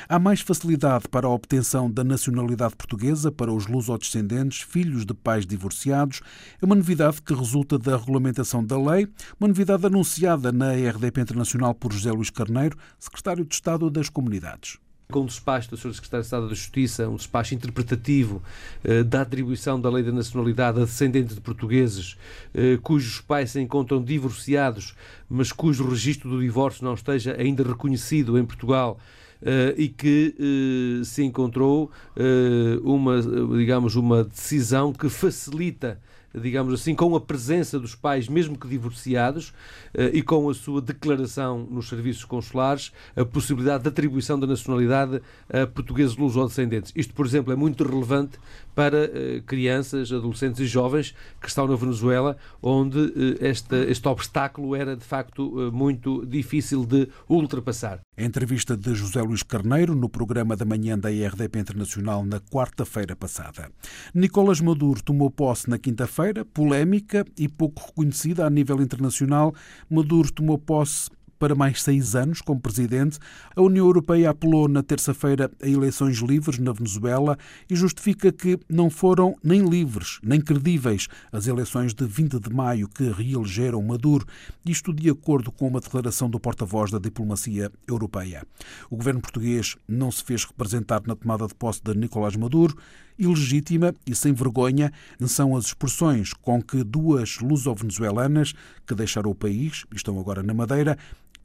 Há 0.08 0.20
mais 0.20 0.42
facilidade 0.42 1.08
para 1.10 1.28
a 1.28 1.30
obtenção 1.30 1.90
da 1.90 2.04
nacionalidade 2.04 2.76
portuguesa 2.76 3.32
para 3.32 3.52
os 3.52 3.68
lusodescendentes, 3.68 4.62
filhos 4.62 5.06
de 5.06 5.14
pais 5.14 5.46
divorciados. 5.46 6.22
É 6.62 6.66
uma 6.66 6.76
novidade 6.76 7.22
que 7.22 7.34
resulta 7.34 7.78
da 7.78 7.98
regulamentação 7.98 8.64
da 8.64 8.78
lei, 8.78 9.08
uma 9.40 9.48
novidade 9.48 9.86
anunciada 9.86 10.52
na 10.52 10.74
RDP 10.74 11.22
Internacional 11.22 11.74
por 11.74 11.92
José 11.92 12.12
Luís 12.12 12.30
Carneiro, 12.30 12.78
secretário 12.98 13.46
de 13.46 13.54
Estado 13.54 13.90
das 13.90 14.10
Comunidades. 14.10 14.78
Com 15.12 15.22
um 15.22 15.26
despacho 15.26 15.72
do 15.72 15.76
Sr. 15.76 15.92
Secretário 15.96 16.22
de 16.22 16.28
Estado 16.28 16.48
da 16.50 16.54
Justiça, 16.54 17.10
um 17.10 17.16
despacho 17.16 17.56
interpretativo 17.56 18.44
eh, 18.84 19.02
da 19.02 19.22
atribuição 19.22 19.82
da 19.82 19.90
lei 19.90 20.04
da 20.04 20.12
nacionalidade 20.12 20.80
a 20.80 20.86
descendentes 20.86 21.34
de 21.34 21.42
portugueses 21.42 22.16
eh, 22.54 22.78
cujos 22.84 23.20
pais 23.20 23.50
se 23.50 23.60
encontram 23.60 24.04
divorciados, 24.04 24.94
mas 25.28 25.52
cujo 25.52 25.90
registro 25.90 26.30
do 26.30 26.40
divórcio 26.40 26.86
não 26.86 26.94
esteja 26.94 27.36
ainda 27.40 27.64
reconhecido 27.64 28.38
em 28.38 28.46
Portugal. 28.46 29.00
Uh, 29.42 29.72
e 29.78 29.88
que 29.88 30.36
uh, 30.38 31.06
se 31.06 31.24
encontrou 31.24 31.90
uh, 32.18 32.84
uma, 32.84 33.22
digamos, 33.58 33.96
uma 33.96 34.26
decisão 34.26 34.92
que 34.92 35.08
facilita 35.08 35.98
digamos 36.34 36.74
assim, 36.74 36.94
com 36.96 37.16
a 37.16 37.22
presença 37.22 37.80
dos 37.80 37.96
pais, 37.96 38.28
mesmo 38.28 38.58
que 38.58 38.68
divorciados, 38.68 39.54
eh, 39.94 40.12
e 40.14 40.22
com 40.22 40.50
a 40.50 40.54
sua 40.54 40.82
declaração 40.82 41.68
nos 41.70 41.88
serviços 41.88 42.26
consulares, 42.26 42.92
a 43.16 43.26
possibilidade 43.26 43.84
de 43.84 43.90
atribuição 43.90 44.40
da 44.40 44.48
nacionalidade 44.48 45.22
a 45.52 45.66
portugueses 45.68 46.16
luso-descendentes. 46.16 46.92
Isto, 46.96 47.14
por 47.14 47.26
exemplo, 47.26 47.52
é 47.52 47.56
muito 47.56 47.84
relevante 47.84 48.38
para 48.80 49.06
eh, 49.06 49.44
crianças, 49.46 50.14
adolescentes 50.14 50.62
e 50.62 50.66
jovens 50.66 51.14
que 51.42 51.50
estão 51.50 51.68
na 51.68 51.76
Venezuela, 51.76 52.38
onde 52.62 52.98
eh, 53.42 53.50
este, 53.50 53.76
este 53.90 54.08
obstáculo 54.08 54.74
era, 54.74 54.96
de 54.96 55.04
facto, 55.04 55.70
muito 55.74 56.26
difícil 56.26 56.86
de 56.86 57.10
ultrapassar. 57.28 58.00
A 58.16 58.24
entrevista 58.24 58.78
de 58.78 58.96
José 58.96 59.22
Luís 59.22 59.44
Carneiro 59.44 59.94
no 59.94 60.08
programa 60.08 60.56
da 60.56 60.64
manhã 60.64 60.98
da 60.98 61.12
IRDP 61.12 61.60
Internacional 61.60 62.24
na 62.24 62.40
quarta-feira 62.40 63.16
passada. 63.16 63.70
Nicolas 64.14 64.62
Maduro 64.62 65.04
tomou 65.04 65.30
posse 65.30 65.70
na 65.70 65.78
quinta-feira 65.78 66.30
feira 66.30 66.46
polémica 66.46 67.26
e 67.38 67.48
pouco 67.48 67.82
reconhecida 67.88 68.46
a 68.46 68.50
nível 68.50 68.82
internacional, 68.82 69.54
Maduro 69.90 70.32
tomou 70.32 70.58
posse 70.58 71.10
para 71.40 71.56
mais 71.56 71.82
seis 71.82 72.16
anos 72.16 72.42
como 72.42 72.60
presidente. 72.60 73.18
A 73.56 73.62
União 73.62 73.86
Europeia 73.86 74.30
apelou 74.30 74.68
na 74.68 74.84
terça-feira 74.84 75.50
a 75.62 75.68
eleições 75.68 76.18
livres 76.18 76.60
na 76.60 76.74
Venezuela 76.74 77.38
e 77.70 77.76
justifica 77.76 78.32
que 78.32 78.60
não 78.70 78.90
foram 78.90 79.36
nem 79.42 79.68
livres 79.68 80.20
nem 80.22 80.42
credíveis 80.42 81.08
as 81.32 81.48
eleições 81.48 81.94
de 81.94 82.06
20 82.06 82.40
de 82.40 82.54
maio 82.54 82.88
que 82.88 83.10
reelegeram 83.10 83.82
Maduro, 83.82 84.26
isto 84.66 84.94
de 84.94 85.10
acordo 85.10 85.52
com 85.52 85.68
uma 85.68 85.80
declaração 85.80 86.30
do 86.30 86.40
porta-voz 86.40 86.92
da 86.92 87.00
diplomacia 87.00 87.72
europeia. 87.88 88.46
O 88.90 88.98
governo 88.98 89.22
português 89.22 89.76
não 89.88 90.12
se 90.12 90.24
fez 90.24 90.46
representar 90.46 91.02
na 91.06 91.16
tomada 91.16 91.48
de 91.48 91.56
posse 91.56 91.82
de 91.84 91.96
Nicolás 91.96 92.36
Maduro 92.36 92.76
ilegítima 93.20 93.94
e 94.08 94.16
sem 94.16 94.34
vergonha 94.34 94.92
são 95.28 95.56
as 95.56 95.66
expressões 95.66 96.34
com 96.34 96.62
que 96.62 96.84
duas 96.84 97.38
luso-venezuelanas 97.40 98.54
que 98.88 98.96
deixaram 98.96 99.30
o 99.30 99.36
país 99.36 99.86
e 99.92 99.98
estão 99.98 100.20
agora 100.20 100.42
na 100.42 100.54
Madeira 100.54 100.98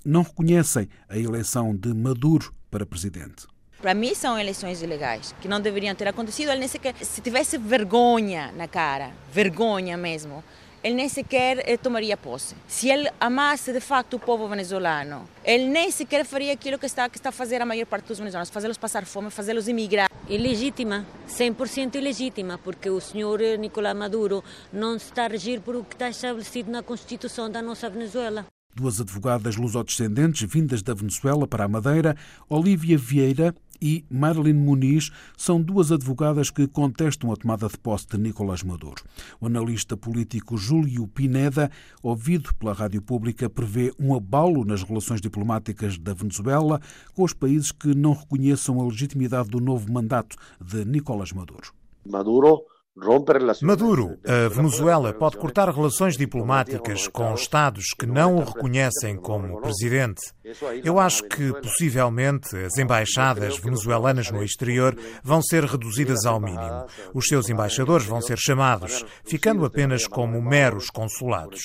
não 0.04 0.22
reconhecem 0.22 0.88
a 1.08 1.18
eleição 1.18 1.74
de 1.74 1.92
Maduro 1.92 2.54
para 2.70 2.86
presidente. 2.86 3.46
Para 3.80 3.94
mim 3.94 4.14
são 4.14 4.38
eleições 4.38 4.80
ilegais, 4.82 5.34
que 5.40 5.48
não 5.48 5.60
deveriam 5.60 5.94
ter 5.94 6.08
acontecido. 6.08 6.50
Ele 6.50 6.60
nem 6.60 6.68
sequer, 6.68 6.94
se 7.02 7.20
tivesse 7.20 7.58
vergonha 7.58 8.52
na 8.52 8.66
cara, 8.66 9.10
vergonha 9.32 9.96
mesmo, 9.96 10.42
ele 10.82 10.94
nem 10.94 11.08
sequer 11.08 11.62
eh, 11.66 11.76
tomaria 11.78 12.16
posse. 12.16 12.54
Se 12.68 12.90
ele 12.90 13.10
amasse 13.18 13.72
de 13.72 13.80
facto 13.80 14.14
o 14.14 14.18
povo 14.18 14.46
venezuelano, 14.48 15.28
ele 15.42 15.66
nem 15.66 15.90
sequer 15.90 16.24
faria 16.26 16.52
aquilo 16.52 16.78
que 16.78 16.86
está, 16.86 17.08
que 17.08 17.16
está 17.16 17.30
a 17.30 17.32
fazer 17.32 17.60
a 17.62 17.66
maior 17.66 17.86
parte 17.86 18.06
dos 18.06 18.18
venezuelanos, 18.18 18.50
fazê-los 18.50 18.76
passar 18.76 19.06
fome, 19.06 19.30
fazê-los 19.30 19.66
emigrar. 19.66 20.08
Ilegítima, 20.28 21.04
100% 21.28 21.96
ilegítima, 21.96 22.56
porque 22.56 22.88
o 22.88 22.98
senhor 22.98 23.40
Nicolás 23.58 23.94
Maduro 23.94 24.42
não 24.72 24.96
está 24.96 25.26
a 25.26 25.28
regir 25.28 25.60
por 25.60 25.76
o 25.76 25.84
que 25.84 25.94
está 25.94 26.08
estabelecido 26.08 26.70
na 26.70 26.82
Constituição 26.82 27.50
da 27.50 27.60
nossa 27.60 27.90
Venezuela. 27.90 28.46
Duas 28.74 29.00
advogadas 29.02 29.56
lusodescendentes 29.56 30.50
vindas 30.50 30.82
da 30.82 30.94
Venezuela 30.94 31.46
para 31.46 31.64
a 31.64 31.68
Madeira, 31.68 32.16
Olívia 32.48 32.96
Vieira 32.96 33.54
e 33.84 34.02
Marilyn 34.08 34.54
Muniz 34.54 35.10
são 35.36 35.60
duas 35.60 35.92
advogadas 35.92 36.48
que 36.48 36.66
contestam 36.66 37.30
a 37.30 37.36
tomada 37.36 37.68
de 37.68 37.76
posse 37.76 38.06
de 38.06 38.16
Nicolás 38.16 38.62
Maduro. 38.62 39.04
O 39.38 39.44
analista 39.44 39.94
político 39.94 40.56
Júlio 40.56 41.06
Pineda, 41.06 41.70
ouvido 42.02 42.54
pela 42.54 42.72
Rádio 42.72 43.02
Pública, 43.02 43.50
prevê 43.50 43.92
um 44.00 44.14
abalo 44.14 44.64
nas 44.64 44.82
relações 44.82 45.20
diplomáticas 45.20 45.98
da 45.98 46.14
Venezuela 46.14 46.80
com 47.14 47.24
os 47.24 47.34
países 47.34 47.72
que 47.72 47.94
não 47.94 48.14
reconheçam 48.14 48.80
a 48.80 48.84
legitimidade 48.84 49.50
do 49.50 49.60
novo 49.60 49.92
mandato 49.92 50.34
de 50.58 50.82
Nicolás 50.86 51.30
Maduro. 51.32 51.74
Maduro 52.06 52.62
Maduro, 53.60 54.20
a 54.24 54.48
Venezuela 54.48 55.12
pode 55.12 55.36
cortar 55.36 55.68
relações 55.68 56.16
diplomáticas 56.16 57.08
com 57.08 57.34
Estados 57.34 57.86
que 57.98 58.06
não 58.06 58.36
o 58.36 58.44
reconhecem 58.44 59.16
como 59.16 59.60
presidente. 59.60 60.20
Eu 60.84 61.00
acho 61.00 61.24
que, 61.24 61.52
possivelmente, 61.54 62.56
as 62.56 62.78
embaixadas 62.78 63.58
venezuelanas 63.58 64.30
no 64.30 64.44
exterior 64.44 64.96
vão 65.24 65.42
ser 65.42 65.64
reduzidas 65.64 66.24
ao 66.24 66.38
mínimo. 66.38 66.86
Os 67.12 67.26
seus 67.26 67.48
embaixadores 67.48 68.06
vão 68.06 68.20
ser 68.20 68.38
chamados, 68.38 69.04
ficando 69.24 69.64
apenas 69.64 70.06
como 70.06 70.40
meros 70.40 70.88
consulados. 70.88 71.62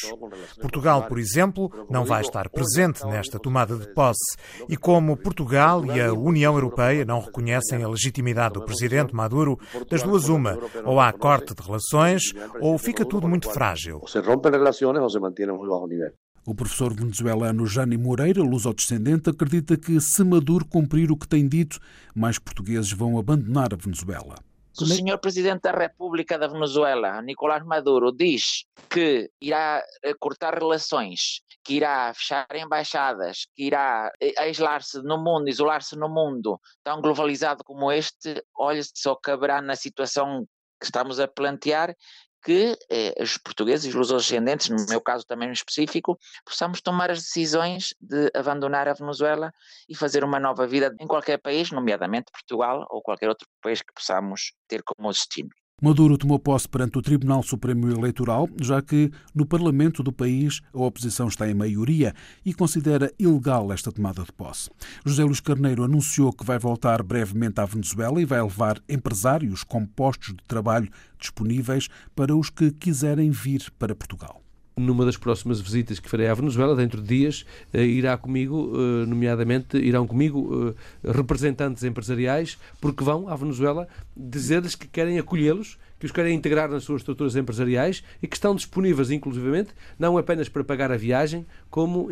Portugal, 0.59 1.03
por 1.03 1.19
exemplo, 1.19 1.69
não 1.91 2.05
vai 2.05 2.21
estar 2.21 2.49
presente 2.49 3.05
nesta 3.05 3.37
tomada 3.37 3.75
de 3.75 3.93
posse. 3.93 4.35
E 4.67 4.75
como 4.75 5.15
Portugal 5.15 5.85
e 5.85 6.01
a 6.01 6.11
União 6.11 6.55
Europeia 6.55 7.05
não 7.05 7.19
reconhecem 7.19 7.83
a 7.83 7.87
legitimidade 7.87 8.55
do 8.55 8.65
presidente 8.65 9.13
Maduro, 9.13 9.59
das 9.87 10.01
duas 10.01 10.27
uma, 10.27 10.57
ou 10.83 10.99
há 10.99 11.18
corte 11.19 11.53
de 11.53 11.61
relações 11.61 12.33
ou 12.59 12.77
fica 12.77 13.05
tudo 13.05 13.27
muito 13.27 13.49
frágil. 13.51 14.01
Se 14.07 14.19
rompem 14.19 14.51
relações 14.51 14.97
ou 14.97 15.09
se 15.09 15.19
mantém 15.19 15.47
muito 15.47 15.69
baixo 15.69 15.87
nível. 15.87 16.13
O 16.45 16.55
professor 16.55 16.93
venezuelano 16.93 17.67
Jani 17.67 17.97
Moreira, 17.97 18.41
luso-descendente, 18.41 19.29
acredita 19.29 19.77
que 19.77 19.99
se 20.01 20.23
Maduro 20.23 20.65
cumprir 20.65 21.11
o 21.11 21.17
que 21.17 21.27
tem 21.27 21.47
dito, 21.47 21.79
mais 22.15 22.39
portugueses 22.39 22.91
vão 22.91 23.19
abandonar 23.19 23.73
a 23.73 23.77
Venezuela. 23.77 24.35
O 24.81 24.85
senhor 24.85 25.17
presidente 25.17 25.63
da 25.63 25.71
República 25.71 26.39
da 26.39 26.47
Venezuela, 26.47 27.21
Nicolás 27.21 27.63
Maduro, 27.65 28.13
diz 28.13 28.63
que 28.89 29.29
irá 29.41 29.83
eh, 30.01 30.13
cortar 30.17 30.53
relações, 30.53 31.41
que 31.63 31.73
irá 31.75 32.13
fechar 32.13 32.47
embaixadas, 32.55 33.45
que 33.55 33.65
irá 33.65 34.09
eh, 34.21 34.33
aislar-se 34.37 35.01
no 35.03 35.17
mundo, 35.17 35.49
isolar-se 35.49 35.97
no 35.97 36.07
mundo 36.07 36.59
tão 36.81 37.01
globalizado 37.01 37.61
como 37.63 37.91
este, 37.91 38.41
olha, 38.57 38.81
só 38.95 39.15
caberá 39.15 39.61
na 39.61 39.75
situação 39.75 40.47
que 40.79 40.85
estamos 40.85 41.19
a 41.19 41.27
plantear 41.27 41.95
que 42.43 42.77
eh, 42.89 43.13
os 43.21 43.37
portugueses, 43.37 43.93
os 43.93 44.11
ascendentes, 44.11 44.69
no 44.69 44.85
meu 44.87 45.01
caso 45.01 45.25
também 45.25 45.51
específico, 45.51 46.17
possamos 46.45 46.81
tomar 46.81 47.11
as 47.11 47.19
decisões 47.19 47.93
de 47.99 48.31
abandonar 48.33 48.87
a 48.87 48.93
Venezuela 48.93 49.51
e 49.87 49.95
fazer 49.95 50.23
uma 50.23 50.39
nova 50.39 50.65
vida 50.65 50.95
em 50.99 51.07
qualquer 51.07 51.37
país, 51.37 51.71
nomeadamente 51.71 52.31
Portugal 52.31 52.87
ou 52.89 53.01
qualquer 53.01 53.27
outro 53.27 53.47
país 53.61 53.81
que 53.81 53.93
possamos 53.93 54.53
ter 54.67 54.81
como 54.83 55.09
destino. 55.09 55.49
Maduro 55.81 56.17
tomou 56.17 56.37
posse 56.37 56.67
perante 56.67 56.97
o 56.97 57.01
Tribunal 57.01 57.41
Supremo 57.41 57.89
Eleitoral, 57.89 58.49
já 58.61 58.81
que 58.81 59.09
no 59.33 59.45
Parlamento 59.45 60.03
do 60.03 60.11
país 60.11 60.61
a 60.73 60.79
oposição 60.79 61.27
está 61.27 61.49
em 61.49 61.53
maioria 61.53 62.13
e 62.45 62.53
considera 62.53 63.11
ilegal 63.17 63.71
esta 63.71 63.91
tomada 63.91 64.23
de 64.23 64.31
posse. 64.33 64.69
José 65.05 65.23
Luís 65.23 65.39
Carneiro 65.39 65.83
anunciou 65.83 66.33
que 66.33 66.45
vai 66.45 66.59
voltar 66.59 67.01
brevemente 67.01 67.61
à 67.61 67.65
Venezuela 67.65 68.21
e 68.21 68.25
vai 68.25 68.41
levar 68.41 68.81
empresários 68.89 69.63
com 69.63 69.85
postos 69.85 70.33
de 70.33 70.43
trabalho 70.47 70.89
disponíveis 71.17 71.87
para 72.13 72.35
os 72.35 72.49
que 72.49 72.71
quiserem 72.71 73.31
vir 73.31 73.71
para 73.79 73.95
Portugal 73.95 74.41
numa 74.79 75.05
das 75.05 75.17
próximas 75.17 75.59
visitas 75.59 75.99
que 75.99 76.09
farei 76.09 76.27
à 76.27 76.33
Venezuela, 76.33 76.75
dentro 76.75 77.01
de 77.01 77.07
dias, 77.07 77.45
eh, 77.73 77.83
irá 77.83 78.17
comigo, 78.17 78.71
eh, 78.75 79.05
nomeadamente, 79.05 79.77
irão 79.77 80.07
comigo 80.07 80.75
eh, 81.03 81.11
representantes 81.11 81.83
empresariais, 81.83 82.57
porque 82.79 83.03
vão 83.03 83.27
à 83.27 83.35
Venezuela 83.35 83.87
dizer-lhes 84.15 84.75
que 84.75 84.87
querem 84.87 85.19
acolhê-los 85.19 85.77
que 85.99 86.05
os 86.05 86.11
querem 86.11 86.35
integrar 86.35 86.69
nas 86.69 86.83
suas 86.83 87.01
estruturas 87.01 87.35
empresariais 87.35 88.03
e 88.23 88.27
que 88.27 88.35
estão 88.35 88.55
disponíveis, 88.55 89.11
inclusivamente, 89.11 89.71
não 89.97 90.17
apenas 90.17 90.47
para 90.47 90.63
pagar 90.63 90.91
a 90.91 90.97
viagem, 90.97 91.45
como, 91.69 92.07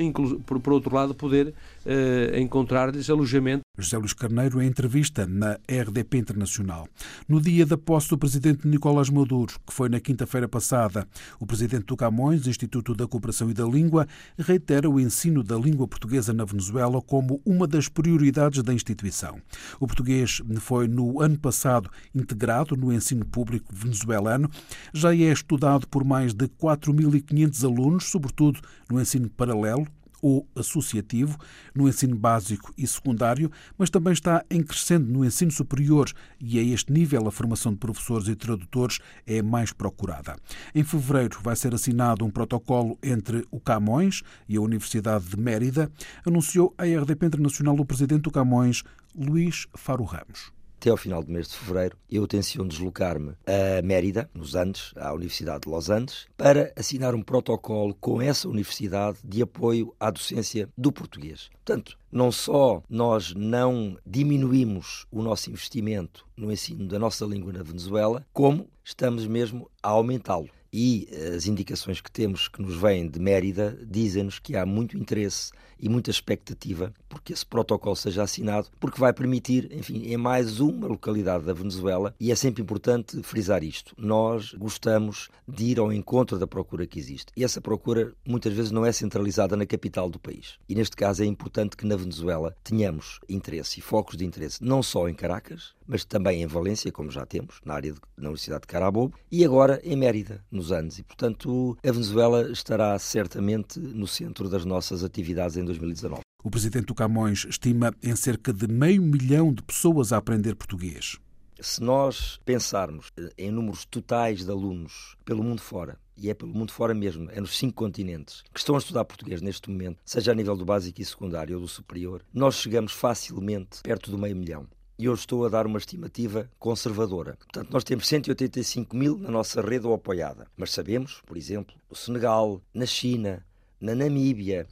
por, 0.46 0.60
por 0.60 0.74
outro 0.74 0.94
lado, 0.94 1.15
poder 1.15 1.48
uh, 1.48 2.38
encontrar-lhes 2.38 3.10
alojamento. 3.10 3.62
José 3.77 3.98
Luís 3.98 4.13
Carneiro, 4.13 4.62
em 4.62 4.67
entrevista 4.67 5.25
na 5.27 5.60
RDP 5.70 6.17
Internacional. 6.17 6.88
No 7.27 7.39
dia 7.39 7.65
da 7.65 7.77
posse 7.77 8.10
do 8.10 8.17
presidente 8.17 8.67
Nicolás 8.67 9.10
Maduro, 9.10 9.53
que 9.65 9.72
foi 9.72 9.88
na 9.88 10.00
quinta-feira 10.00 10.48
passada, 10.48 11.08
o 11.39 11.46
presidente 11.46 11.86
do 11.86 11.96
Camões, 11.96 12.48
Instituto 12.48 12.96
da 12.96 13.08
Cooperação 13.08 13.50
e 13.50 13.53
da 13.53 13.65
Língua, 13.65 14.08
reitera 14.38 14.89
o 14.89 15.00
ensino 15.00 15.44
da 15.44 15.56
língua 15.56 15.88
portuguesa 15.88 16.34
na 16.34 16.44
Venezuela 16.44 17.01
como 17.01 17.39
uma 17.46 17.67
das 17.67 17.88
prioridades 17.88 18.63
da 18.63 18.74
instituição. 18.74 19.39
O 19.79 19.86
português 19.86 20.41
foi, 20.60 20.88
no 20.88 21.22
ano 21.22 21.38
passado, 21.38 21.89
integrado 22.13 22.75
no 22.75 22.91
ensino 22.91 23.25
público 23.25 23.74
venezuelano, 23.77 24.50
já 24.93 25.13
é 25.13 25.31
estudado 25.31 25.88
por 25.88 26.03
mais 26.03 26.34
de 26.34 26.48
4.500 26.48 27.63
alunos, 27.63 28.05
sobretudo 28.05 28.60
no 28.89 29.00
ensino 29.00 29.29
paralelo 29.29 29.88
ou 30.22 30.48
associativo 30.55 31.38
no 31.75 31.88
ensino 31.88 32.15
básico 32.15 32.74
e 32.77 32.86
secundário, 32.88 33.51
mas 33.77 33.89
também 33.89 34.13
está 34.13 34.43
em 34.50 34.63
crescendo 34.63 35.12
no 35.12 35.24
ensino 35.24 35.51
superior 35.51 36.12
e 36.39 36.60
a 36.60 36.63
este 36.63 36.91
nível 36.91 37.27
a 37.27 37.31
formação 37.31 37.72
de 37.72 37.77
professores 37.77 38.27
e 38.27 38.36
tradutores 38.36 39.00
é 39.25 39.41
mais 39.41 39.72
procurada. 39.72 40.36
Em 40.74 40.84
fevereiro 40.84 41.39
vai 41.41 41.55
ser 41.55 41.74
assinado 41.74 42.25
um 42.25 42.31
protocolo 42.31 42.98
entre 43.03 43.46
o 43.51 43.60
Camões 43.60 44.24
e 44.48 44.57
a 44.57 44.62
Universidade 44.62 45.25
de 45.25 45.38
Mérida, 45.38 45.91
anunciou 46.25 46.74
a 46.77 46.84
RDP 46.84 47.27
Internacional 47.27 47.75
o 47.75 47.86
presidente 47.86 48.24
do 48.24 48.31
Camões, 48.31 48.84
Luís 49.15 49.67
Faro 49.75 50.03
Ramos 50.03 50.56
até 50.79 50.91
ao 50.91 50.98
final 50.98 51.24
do 51.24 51.31
mês 51.31 51.48
de 51.48 51.55
fevereiro, 51.55 51.98
eu 52.10 52.27
tenciono 52.27 52.69
deslocar-me 52.69 53.34
a 53.46 53.81
Mérida, 53.81 54.29
nos 54.34 54.55
Andes, 54.55 54.93
à 54.96 55.12
Universidade 55.12 55.62
de 55.62 55.69
Los 55.69 55.89
Andes, 55.89 56.27
para 56.38 56.72
assinar 56.75 57.15
um 57.15 57.24
protocolo 57.24 57.96
com 57.96 58.22
essa 58.22 58.48
universidade 58.48 59.17
de 59.24 59.41
apoio 59.41 59.93
à 60.00 60.12
docência 60.12 60.69
do 60.77 60.91
português. 60.91 61.50
Portanto, 61.65 61.98
não 62.12 62.31
só 62.31 62.84
nós 62.88 63.34
não 63.36 63.98
diminuímos 64.05 65.07
o 65.12 65.22
nosso 65.24 65.50
investimento 65.50 66.25
no 66.38 66.51
ensino 66.51 66.88
da 66.88 67.00
nossa 67.00 67.25
língua 67.25 67.51
na 67.51 67.63
Venezuela, 67.63 68.25
como 68.31 68.69
estamos 68.84 69.25
mesmo 69.25 69.69
a 69.81 69.89
aumentá-lo. 69.89 70.50
E 70.79 71.07
as 71.36 71.48
indicações 71.48 72.00
que 72.00 72.12
temos 72.12 72.48
que 72.48 72.62
nos 72.62 72.75
vêm 72.75 73.10
de 73.10 73.19
Mérida 73.19 73.75
dizem-nos 73.84 74.38
que 74.38 74.55
há 74.55 74.63
muito 74.63 74.96
interesse 74.96 75.51
e 75.79 75.89
muita 75.89 76.12
expectativa 76.12 76.93
porque 77.10 77.34
esse 77.34 77.43
protocolo 77.43 77.96
seja 77.96 78.22
assinado, 78.22 78.67
porque 78.79 79.00
vai 79.00 79.12
permitir, 79.12 79.72
enfim, 79.72 80.03
em 80.05 80.17
mais 80.17 80.60
uma 80.60 80.86
localidade 80.88 81.46
da 81.46 81.53
Venezuela, 81.53 82.13
e 82.19 82.31
é 82.31 82.36
sempre 82.36 82.62
importante 82.62 83.24
frisar 83.24 83.63
isto. 83.63 83.96
Nós 83.98 84.53
gostamos 84.53 85.29
de 85.48 85.65
ir 85.65 85.79
ao 85.79 85.91
encontro 85.91 86.38
da 86.38 86.46
procura 86.46 86.86
que 86.86 87.00
existe. 87.00 87.31
E 87.36 87.43
essa 87.43 87.60
procura 87.60 88.13
muitas 88.24 88.53
vezes 88.53 88.69
não 88.69 88.86
é 88.86 88.91
centralizada 88.91 89.57
na 89.57 89.65
capital 89.65 90.12
do 90.12 90.19
país. 90.19 90.60
E 90.69 90.75
neste 90.75 90.96
caso 90.96 91.24
é 91.24 91.25
importante 91.25 91.75
que 91.75 91.88
na 91.88 91.96
Venezuela 91.96 92.55
tenhamos 92.63 93.19
interesse 93.27 93.79
e 93.79 93.81
focos 93.81 94.15
de 94.15 94.25
interesse, 94.25 94.63
não 94.63 94.84
só 94.84 95.10
em 95.10 95.15
Caracas, 95.15 95.75
mas 95.88 96.03
também 96.06 96.44
em 96.44 96.48
Valência, 96.48 96.91
como 96.91 97.10
já 97.10 97.25
temos, 97.25 97.60
na 97.65 97.75
área 97.75 97.94
de, 97.94 98.00
na 98.15 98.29
Universidade 98.29 98.62
de 98.62 98.67
Carabobo, 98.67 99.17
e 99.32 99.46
agora 99.46 99.79
em 99.84 99.96
Mérida, 99.96 100.44
nos 100.51 100.72
Andes. 100.72 101.00
E, 101.00 101.03
portanto, 101.03 101.77
a 101.84 101.91
Venezuela 101.91 102.51
estará 102.51 102.98
certamente 103.00 103.79
no 103.79 104.08
centro 104.08 104.50
das 104.50 104.65
nossas 104.65 105.03
atividades 105.03 105.58
em 105.58 105.63
2019. 105.63 106.22
O 106.44 106.51
presidente 106.51 106.86
do 106.86 106.96
Camões 106.96 107.46
estima 107.46 107.94
em 108.03 108.15
cerca 108.15 108.53
de 108.53 108.67
meio 108.67 109.01
milhão 109.01 109.53
de 109.53 109.63
pessoas 109.63 110.13
a 110.13 110.17
aprender 110.17 110.56
português. 110.56 111.17
Se 111.60 111.82
nós 111.82 112.39
pensarmos 112.46 113.12
eh, 113.17 113.32
em 113.36 113.51
números 113.51 113.84
totais 113.86 114.46
de 114.46 114.51
alunos 114.51 115.17
pelo 115.25 115.44
mundo 115.44 115.60
fora, 115.60 115.98
e 116.15 116.29
é 116.29 116.34
pelo 116.34 116.53
mundo 116.53 116.72
fora 116.72 116.94
mesmo, 116.94 117.29
é 117.32 117.41
nos 117.41 117.58
cinco 117.58 117.75
continentes, 117.75 118.44
que 118.53 118.60
estão 118.60 118.75
a 118.75 118.77
estudar 118.77 119.06
português 119.06 119.41
neste 119.41 119.70
momento, 119.70 119.98
seja 120.06 120.32
a 120.32 120.36
nível 120.36 120.56
do 120.56 120.65
básico 120.65 121.01
e 121.01 121.06
secundário 121.06 121.56
ou 121.56 121.62
do 121.62 121.67
superior, 121.67 122.24
nós 122.32 122.56
chegamos 122.56 122.91
facilmente 122.91 123.82
perto 123.82 124.12
do 124.12 124.17
meio 124.17 124.36
milhão. 124.36 124.67
E 124.99 125.05
eu 125.05 125.13
estou 125.13 125.45
a 125.45 125.49
dar 125.49 125.67
uma 125.67 125.77
estimativa 125.77 126.49
conservadora. 126.57 127.35
Portanto, 127.37 127.69
nós 127.71 127.83
temos 127.83 128.07
185 128.07 128.95
mil 128.95 129.17
na 129.17 129.29
nossa 129.29 129.61
rede 129.61 129.85
ou 129.85 129.93
apoiada. 129.93 130.47
Mas 130.57 130.71
sabemos, 130.71 131.21
por 131.25 131.37
exemplo, 131.37 131.75
no 131.89 131.95
Senegal, 131.95 132.61
na 132.73 132.85
China, 132.85 133.45
na 133.79 133.93
Namíbia, 133.93 134.67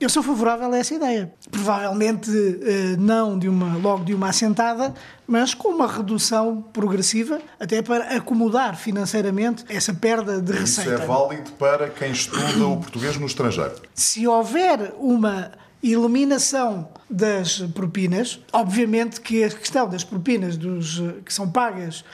Eu 0.00 0.08
sou 0.08 0.22
favorável 0.22 0.72
a 0.72 0.78
essa 0.78 0.94
ideia. 0.94 1.30
Provavelmente 1.50 2.30
eh, 2.30 2.96
não 2.98 3.38
de 3.38 3.46
uma, 3.50 3.76
logo 3.76 4.02
de 4.02 4.14
uma 4.14 4.30
assentada, 4.30 4.94
mas 5.26 5.52
com 5.52 5.68
uma 5.68 5.86
redução 5.86 6.62
progressiva, 6.72 7.38
até 7.58 7.82
para 7.82 8.16
acomodar 8.16 8.78
financeiramente 8.78 9.62
essa 9.68 9.92
perda 9.92 10.40
de 10.40 10.52
receita. 10.52 10.94
Isso 10.94 11.02
é 11.02 11.06
válido 11.06 11.50
para 11.52 11.90
quem 11.90 12.12
estuda 12.12 12.66
o 12.66 12.78
português 12.78 13.18
no 13.18 13.26
estrangeiro. 13.26 13.74
Se 13.94 14.26
houver 14.26 14.94
uma 14.98 15.52
eliminação 15.82 16.88
das 17.08 17.58
propinas, 17.74 18.40
obviamente 18.54 19.20
que 19.20 19.44
a 19.44 19.50
questão 19.50 19.86
das 19.86 20.02
propinas 20.02 20.56
dos, 20.56 20.98
eh, 20.98 21.20
que 21.26 21.32
são 21.32 21.50
pagas 21.50 22.04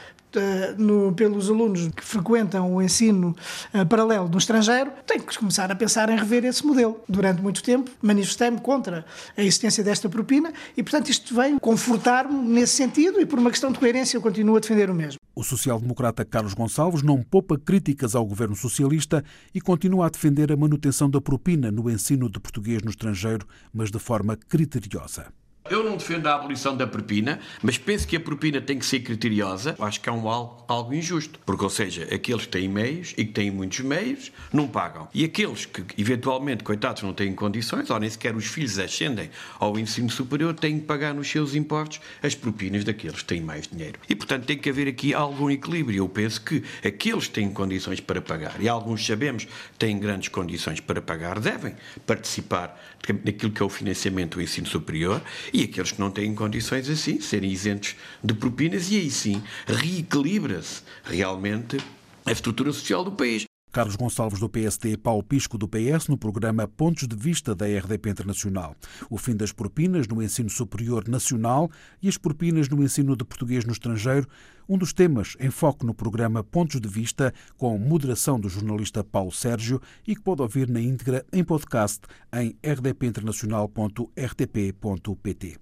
no, 0.79 1.13
pelos 1.13 1.49
alunos 1.49 1.89
que 1.89 2.05
frequentam 2.05 2.75
o 2.75 2.83
ensino 2.83 3.35
uh, 3.75 3.87
paralelo 3.87 4.29
no 4.29 4.39
estrangeiro, 4.39 4.91
tem 5.07 5.21
que 5.21 5.39
começar 5.39 5.71
a 5.71 5.75
pensar 5.75 6.09
em 6.09 6.17
rever 6.17 6.45
esse 6.45 6.65
modelo. 6.65 7.01
Durante 7.09 7.43
muito 7.43 7.63
tempo 7.63 7.91
manifestei-me 8.03 8.61
contra 8.61 9.05
a 9.37 9.43
existência 9.43 9.83
desta 9.83 10.09
propina 10.09 10.53
e, 10.77 10.83
portanto, 10.83 11.09
isto 11.09 11.35
vem 11.35 11.59
confortar-me 11.59 12.49
nesse 12.49 12.75
sentido 12.75 13.21
e, 13.21 13.27
por 13.27 13.39
uma 13.39 13.51
questão 13.51 13.73
de 13.73 13.79
coerência, 13.79 14.17
eu 14.17 14.23
continuo 14.23 14.57
a 14.57 14.61
defender 14.61 14.91
o 14.91 14.95
mesmo. 14.95 15.19
O 15.35 15.43
social-democrata 15.43 16.25
Carlos 16.25 16.55
Gonçalves 16.55 17.03
não 17.03 17.23
poupa 17.23 17.59
críticas 17.59 18.15
ao 18.15 18.25
governo 18.25 18.57
socialista 18.57 19.23
e 19.55 19.61
continua 19.61 20.07
a 20.07 20.11
defender 20.11 20.51
a 20.51 20.57
manutenção 20.57 21.11
da 21.11 21.21
propina 21.21 21.71
no 21.71 21.91
ensino 21.91 22.31
de 22.31 22.41
português 22.41 22.83
no 22.83 22.91
estrangeiro, 22.91 23.47
mas 23.73 23.91
de 23.91 23.99
forma 23.99 24.37
criteriosa 24.37 25.27
Eu 25.69 25.83
não 25.83 25.97
defendo 25.97 26.27
a 26.29 26.35
abolição 26.35 26.77
da 26.77 26.87
propina, 26.87 27.41
mas 27.61 27.77
penso 27.77 28.07
que 28.07 28.17
a 28.17 28.21
propina 28.21 28.61
tem 28.61 28.79
que 28.79 28.87
ser 28.87 29.01
criteriosa. 29.01 29.75
Acho 29.81 30.01
que 30.01 30.09
é 30.09 30.13
um 30.13 30.29
algo, 30.29 30.65
algo 30.69 30.95
injusto. 30.95 31.41
Porque, 31.45 31.65
ou 31.65 31.71
seja, 31.71 32.07
aqueles 32.15 32.43
que 32.43 32.49
têm 32.49 32.69
meios 32.69 33.15
e 33.17 33.25
que 33.25 33.33
têm 33.33 33.51
muitos 33.51 33.81
meios 33.81 34.31
não 34.53 34.69
pagam. 34.69 35.09
E 35.13 35.25
aqueles 35.25 35.67
que, 35.67 35.85
eventualmente, 35.99 36.63
coitados, 36.63 37.03
não 37.03 37.13
têm 37.13 37.35
condições, 37.35 37.91
ou 37.91 37.99
nem 37.99 38.09
sequer 38.09 38.37
os 38.37 38.47
filhos 38.47 38.79
ascendem 38.79 39.29
ao 39.59 39.77
ensino 39.77 40.09
superior, 40.09 40.55
têm 40.55 40.79
que 40.79 40.87
pagar 40.87 41.13
nos 41.13 41.29
seus 41.29 41.55
impostos 41.55 42.01
as 42.23 42.35
propinas 42.35 42.85
daqueles 42.85 43.19
que 43.19 43.25
têm 43.25 43.41
mais 43.41 43.67
dinheiro. 43.67 43.99
E, 44.09 44.15
portanto, 44.15 44.45
tem 44.45 44.57
que 44.57 44.71
haver 44.71 44.87
aqui 44.87 45.15
algum 45.15 45.51
equilíbrio. 45.51 45.99
Eu 45.99 46.09
penso 46.09 46.41
que 46.43 46.63
aqueles 46.87 47.27
que 47.27 47.35
têm 47.35 47.51
condições 47.51 47.99
para 47.99 48.21
pagar, 48.21 48.55
e 48.61 48.69
alguns 48.69 49.05
sabemos 49.05 49.49
têm 49.79 49.99
grandes 49.99 50.29
condições 50.29 50.79
para 50.79 51.03
pagar, 51.03 51.41
devem 51.41 51.75
participar 52.07 52.81
naquilo 53.25 53.53
que 53.53 53.63
é 53.63 53.65
o 53.65 53.69
financiamento 53.69 54.37
do 54.37 54.43
ensino 54.43 54.67
superior 54.67 55.23
e 55.57 55.63
aqueles 55.63 55.93
que 55.93 56.01
não 56.01 56.11
têm 56.11 56.35
condições 56.35 56.87
assim 56.91 57.19
serem 57.19 57.51
isentos 57.51 57.97
de 58.23 58.35
propinas 58.35 58.91
e 58.91 58.97
aí 58.97 59.11
sim 59.11 59.43
reequilibra-se 59.67 60.83
realmente 61.03 61.79
a 62.27 62.33
estrutura 62.33 62.71
social 62.73 63.03
do 63.03 63.13
país. 63.13 63.46
Carlos 63.77 63.95
Gonçalves 63.95 64.41
do 64.41 64.49
PSD, 64.49 64.97
Paulo 64.97 65.23
Pisco 65.23 65.57
do 65.59 65.69
PS, 65.69 66.09
no 66.09 66.17
programa 66.17 66.67
Pontos 66.67 67.07
de 67.07 67.15
Vista 67.15 67.55
da 67.55 67.67
RDP 67.67 68.09
Internacional. 68.09 68.75
O 69.11 69.19
fim 69.19 69.37
das 69.37 69.53
propinas 69.53 70.09
no 70.09 70.23
ensino 70.23 70.49
superior 70.49 71.07
nacional 71.07 71.71
e 72.03 72.09
as 72.09 72.17
propinas 72.17 72.71
no 72.71 72.83
ensino 72.83 73.15
de 73.15 73.23
português 73.23 73.67
no 73.67 73.73
estrangeiro, 73.73 74.27
um 74.67 74.79
dos 74.79 74.95
temas 74.95 75.37
em 75.39 75.51
foco 75.51 75.85
no 75.85 75.93
programa 75.93 76.43
Pontos 76.43 76.81
de 76.81 76.89
Vista, 76.89 77.35
com 77.59 77.77
moderação 77.77 78.41
do 78.41 78.49
jornalista 78.49 79.05
Paulo 79.05 79.31
Sérgio 79.31 79.79
e 80.07 80.17
que 80.17 80.23
pode 80.23 80.41
ouvir 80.41 80.71
na 80.71 80.81
íntegra 80.81 81.23
em 81.31 81.45
podcast 81.45 82.01
em 82.33 82.57
rdpinternacional.rtp.pt. 82.67 85.59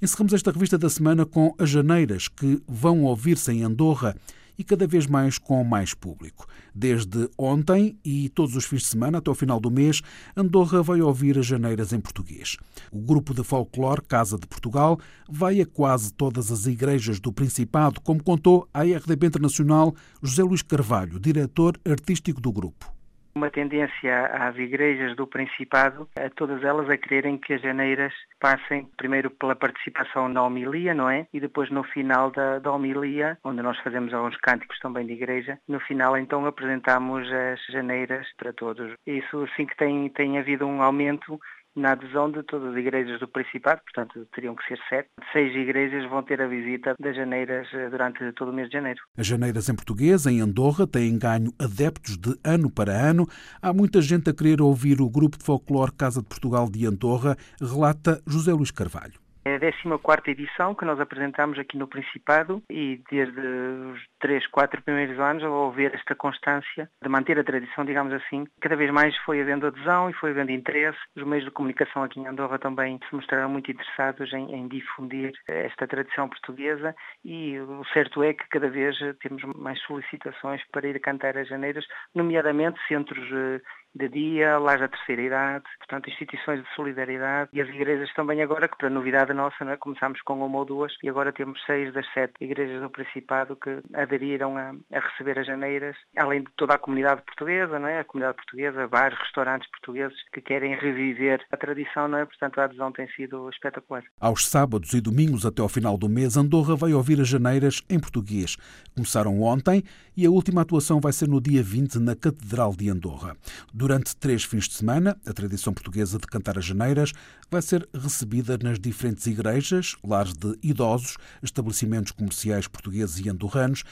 Encerramos 0.00 0.32
esta 0.32 0.52
revista 0.52 0.78
da 0.78 0.88
semana 0.88 1.26
com 1.26 1.52
as 1.58 1.68
janeiras 1.68 2.28
que 2.28 2.62
vão 2.68 3.02
ouvir-se 3.02 3.50
em 3.50 3.64
Andorra 3.64 4.14
e 4.58 4.64
cada 4.64 4.86
vez 4.86 5.06
mais 5.06 5.38
com 5.38 5.62
mais 5.64 5.94
público. 5.94 6.46
Desde 6.74 7.28
ontem 7.38 7.98
e 8.04 8.28
todos 8.28 8.56
os 8.56 8.64
fins 8.64 8.82
de 8.82 8.88
semana 8.88 9.18
até 9.18 9.30
o 9.30 9.34
final 9.34 9.60
do 9.60 9.70
mês, 9.70 10.02
Andorra 10.36 10.82
vai 10.82 11.00
ouvir 11.00 11.38
as 11.38 11.46
janeiras 11.46 11.92
em 11.92 12.00
português. 12.00 12.56
O 12.90 13.00
grupo 13.00 13.34
de 13.34 13.42
folclore 13.44 14.02
Casa 14.02 14.38
de 14.38 14.46
Portugal 14.46 14.98
vai 15.28 15.60
a 15.60 15.66
quase 15.66 16.12
todas 16.12 16.50
as 16.50 16.66
igrejas 16.66 17.20
do 17.20 17.32
Principado, 17.32 18.00
como 18.00 18.22
contou 18.22 18.68
à 18.72 18.82
RDB 18.82 19.26
Internacional 19.26 19.94
José 20.22 20.42
Luís 20.42 20.62
Carvalho, 20.62 21.20
diretor 21.20 21.78
artístico 21.84 22.40
do 22.40 22.52
grupo 22.52 22.95
uma 23.36 23.50
tendência 23.50 24.26
às 24.26 24.56
igrejas 24.56 25.14
do 25.14 25.26
Principado, 25.26 26.08
a 26.18 26.30
todas 26.30 26.64
elas 26.64 26.88
a 26.88 26.96
quererem 26.96 27.36
que 27.36 27.52
as 27.52 27.60
janeiras 27.60 28.12
passem 28.40 28.88
primeiro 28.96 29.30
pela 29.30 29.54
participação 29.54 30.28
na 30.28 30.42
homilia, 30.42 30.94
não 30.94 31.10
é? 31.10 31.26
E 31.32 31.38
depois 31.38 31.70
no 31.70 31.84
final 31.84 32.30
da, 32.30 32.58
da 32.58 32.72
homilia, 32.72 33.36
onde 33.44 33.60
nós 33.60 33.78
fazemos 33.80 34.14
alguns 34.14 34.36
cânticos 34.38 34.78
também 34.78 35.06
de 35.06 35.12
igreja, 35.12 35.58
no 35.68 35.78
final 35.80 36.16
então 36.16 36.46
apresentamos 36.46 37.30
as 37.30 37.60
janeiras 37.70 38.26
para 38.38 38.54
todos. 38.54 38.94
Isso 39.06 39.46
sim 39.54 39.66
que 39.66 39.76
tem, 39.76 40.08
tem 40.08 40.38
havido 40.38 40.66
um 40.66 40.82
aumento 40.82 41.38
na 41.76 41.92
adesão 41.92 42.30
de 42.30 42.42
todas 42.42 42.72
as 42.72 42.76
igrejas 42.76 43.20
do 43.20 43.28
Principado, 43.28 43.80
portanto 43.82 44.26
teriam 44.34 44.54
que 44.54 44.66
ser 44.66 44.78
sete. 44.88 45.08
Seis 45.32 45.54
igrejas 45.54 46.08
vão 46.08 46.22
ter 46.22 46.40
a 46.40 46.46
visita 46.46 46.94
das 46.98 47.14
janeiras 47.14 47.68
eh, 47.72 47.88
durante 47.90 48.32
todo 48.32 48.50
o 48.50 48.54
mês 48.54 48.68
de 48.68 48.74
janeiro. 48.74 49.00
As 49.16 49.26
janeiras 49.26 49.68
em 49.68 49.76
português, 49.76 50.26
em 50.26 50.40
Andorra, 50.40 50.86
têm 50.86 51.18
ganho 51.18 51.52
adeptos 51.58 52.16
de 52.16 52.34
ano 52.42 52.70
para 52.70 52.92
ano. 52.92 53.26
Há 53.60 53.72
muita 53.72 54.00
gente 54.00 54.30
a 54.30 54.34
querer 54.34 54.60
ouvir 54.60 55.00
o 55.00 55.10
grupo 55.10 55.36
de 55.36 55.44
folclore 55.44 55.92
Casa 55.92 56.22
de 56.22 56.28
Portugal 56.28 56.68
de 56.70 56.86
Andorra, 56.86 57.36
relata 57.60 58.20
José 58.26 58.52
Luís 58.52 58.70
Carvalho. 58.70 59.26
É 59.46 59.54
a 59.54 59.60
14 59.60 60.28
edição 60.32 60.74
que 60.74 60.84
nós 60.84 60.98
apresentamos 60.98 61.56
aqui 61.56 61.78
no 61.78 61.86
Principado 61.86 62.60
e 62.68 63.00
desde 63.08 63.38
os 63.38 64.00
3, 64.20 64.46
4 64.48 64.82
primeiros 64.82 65.18
anos, 65.18 65.44
ao 65.44 65.70
ver 65.72 65.94
esta 65.94 66.14
constância 66.14 66.88
de 67.02 67.08
manter 67.08 67.38
a 67.38 67.44
tradição, 67.44 67.84
digamos 67.84 68.12
assim, 68.12 68.46
cada 68.60 68.76
vez 68.76 68.90
mais 68.90 69.16
foi 69.18 69.40
havendo 69.40 69.66
adesão 69.66 70.10
e 70.10 70.14
foi 70.14 70.30
havendo 70.30 70.52
interesse. 70.52 70.98
Os 71.16 71.24
meios 71.24 71.44
de 71.44 71.50
comunicação 71.50 72.02
aqui 72.02 72.20
em 72.20 72.26
Andorra 72.26 72.58
também 72.58 72.98
se 73.08 73.14
mostraram 73.14 73.48
muito 73.48 73.70
interessados 73.70 74.32
em, 74.32 74.54
em 74.54 74.68
difundir 74.68 75.32
esta 75.48 75.86
tradição 75.86 76.28
portuguesa 76.28 76.94
e 77.24 77.58
o 77.58 77.84
certo 77.92 78.22
é 78.22 78.32
que 78.32 78.48
cada 78.48 78.68
vez 78.68 78.96
temos 79.20 79.42
mais 79.56 79.80
solicitações 79.82 80.62
para 80.70 80.86
ir 80.86 81.00
cantar 81.00 81.36
as 81.36 81.48
janeiras, 81.48 81.84
nomeadamente 82.14 82.78
centros 82.88 83.28
eh, 83.32 83.60
de 83.94 84.08
dia, 84.08 84.58
lares 84.58 84.82
da 84.82 84.88
terceira 84.88 85.22
idade, 85.22 85.64
portanto 85.78 86.10
instituições 86.10 86.62
de 86.62 86.74
solidariedade 86.74 87.50
e 87.52 87.60
as 87.60 87.68
igrejas 87.68 88.12
também 88.14 88.42
agora, 88.42 88.68
que 88.68 88.76
para 88.76 88.90
novidade 88.90 89.32
nossa, 89.32 89.64
não 89.64 89.72
é? 89.72 89.76
começámos 89.76 90.20
com 90.22 90.34
uma 90.34 90.58
ou 90.58 90.64
duas 90.64 90.92
e 91.02 91.08
agora 91.08 91.32
temos 91.32 91.62
seis 91.64 91.92
das 91.94 92.06
sete 92.12 92.34
igrejas 92.40 92.82
do 92.82 92.90
Principado 92.90 93.56
que 93.56 93.80
aderiram 94.06 94.56
a, 94.56 94.74
a 94.92 95.00
receber 95.00 95.38
as 95.38 95.46
janeiras, 95.46 95.96
além 96.16 96.40
de 96.42 96.50
toda 96.56 96.74
a 96.74 96.78
comunidade 96.78 97.22
portuguesa, 97.22 97.78
não 97.78 97.88
é? 97.88 98.00
a 98.00 98.04
comunidade 98.04 98.36
portuguesa, 98.36 98.86
vários 98.86 99.20
restaurantes 99.20 99.68
portugueses 99.70 100.16
que 100.32 100.40
querem 100.40 100.74
reviver 100.74 101.44
a 101.52 101.56
tradição, 101.56 102.08
não 102.08 102.18
é? 102.18 102.24
portanto 102.24 102.58
a 102.58 102.64
adesão 102.64 102.92
tem 102.92 103.08
sido 103.08 103.48
espetacular. 103.50 104.02
Aos 104.20 104.46
sábados 104.46 104.92
e 104.94 105.00
domingos 105.00 105.44
até 105.44 105.60
ao 105.60 105.68
final 105.68 105.98
do 105.98 106.08
mês, 106.08 106.36
Andorra 106.36 106.76
vai 106.76 106.92
ouvir 106.92 107.20
as 107.20 107.28
janeiras 107.28 107.82
em 107.90 107.98
português. 107.98 108.56
Começaram 108.94 109.40
ontem 109.42 109.82
e 110.16 110.24
a 110.24 110.30
última 110.30 110.62
atuação 110.62 111.00
vai 111.00 111.12
ser 111.12 111.28
no 111.28 111.40
dia 111.40 111.62
20 111.62 111.98
na 111.98 112.16
Catedral 112.16 112.74
de 112.74 112.88
Andorra. 112.88 113.36
Durante 113.72 114.16
três 114.16 114.44
fins 114.44 114.66
de 114.68 114.74
semana, 114.74 115.16
a 115.26 115.32
tradição 115.32 115.74
portuguesa 115.74 116.18
de 116.18 116.26
cantar 116.26 116.56
as 116.56 116.64
janeiras 116.64 117.12
vai 117.50 117.60
ser 117.60 117.88
recebida 117.94 118.58
nas 118.62 118.78
diferentes 118.78 119.26
igrejas, 119.26 119.96
lares 120.02 120.32
de 120.32 120.58
idosos, 120.62 121.16
estabelecimentos 121.42 122.12
comerciais 122.12 122.66
portugueses 122.66 123.24
e 123.24 123.28
andorranos 123.28 123.84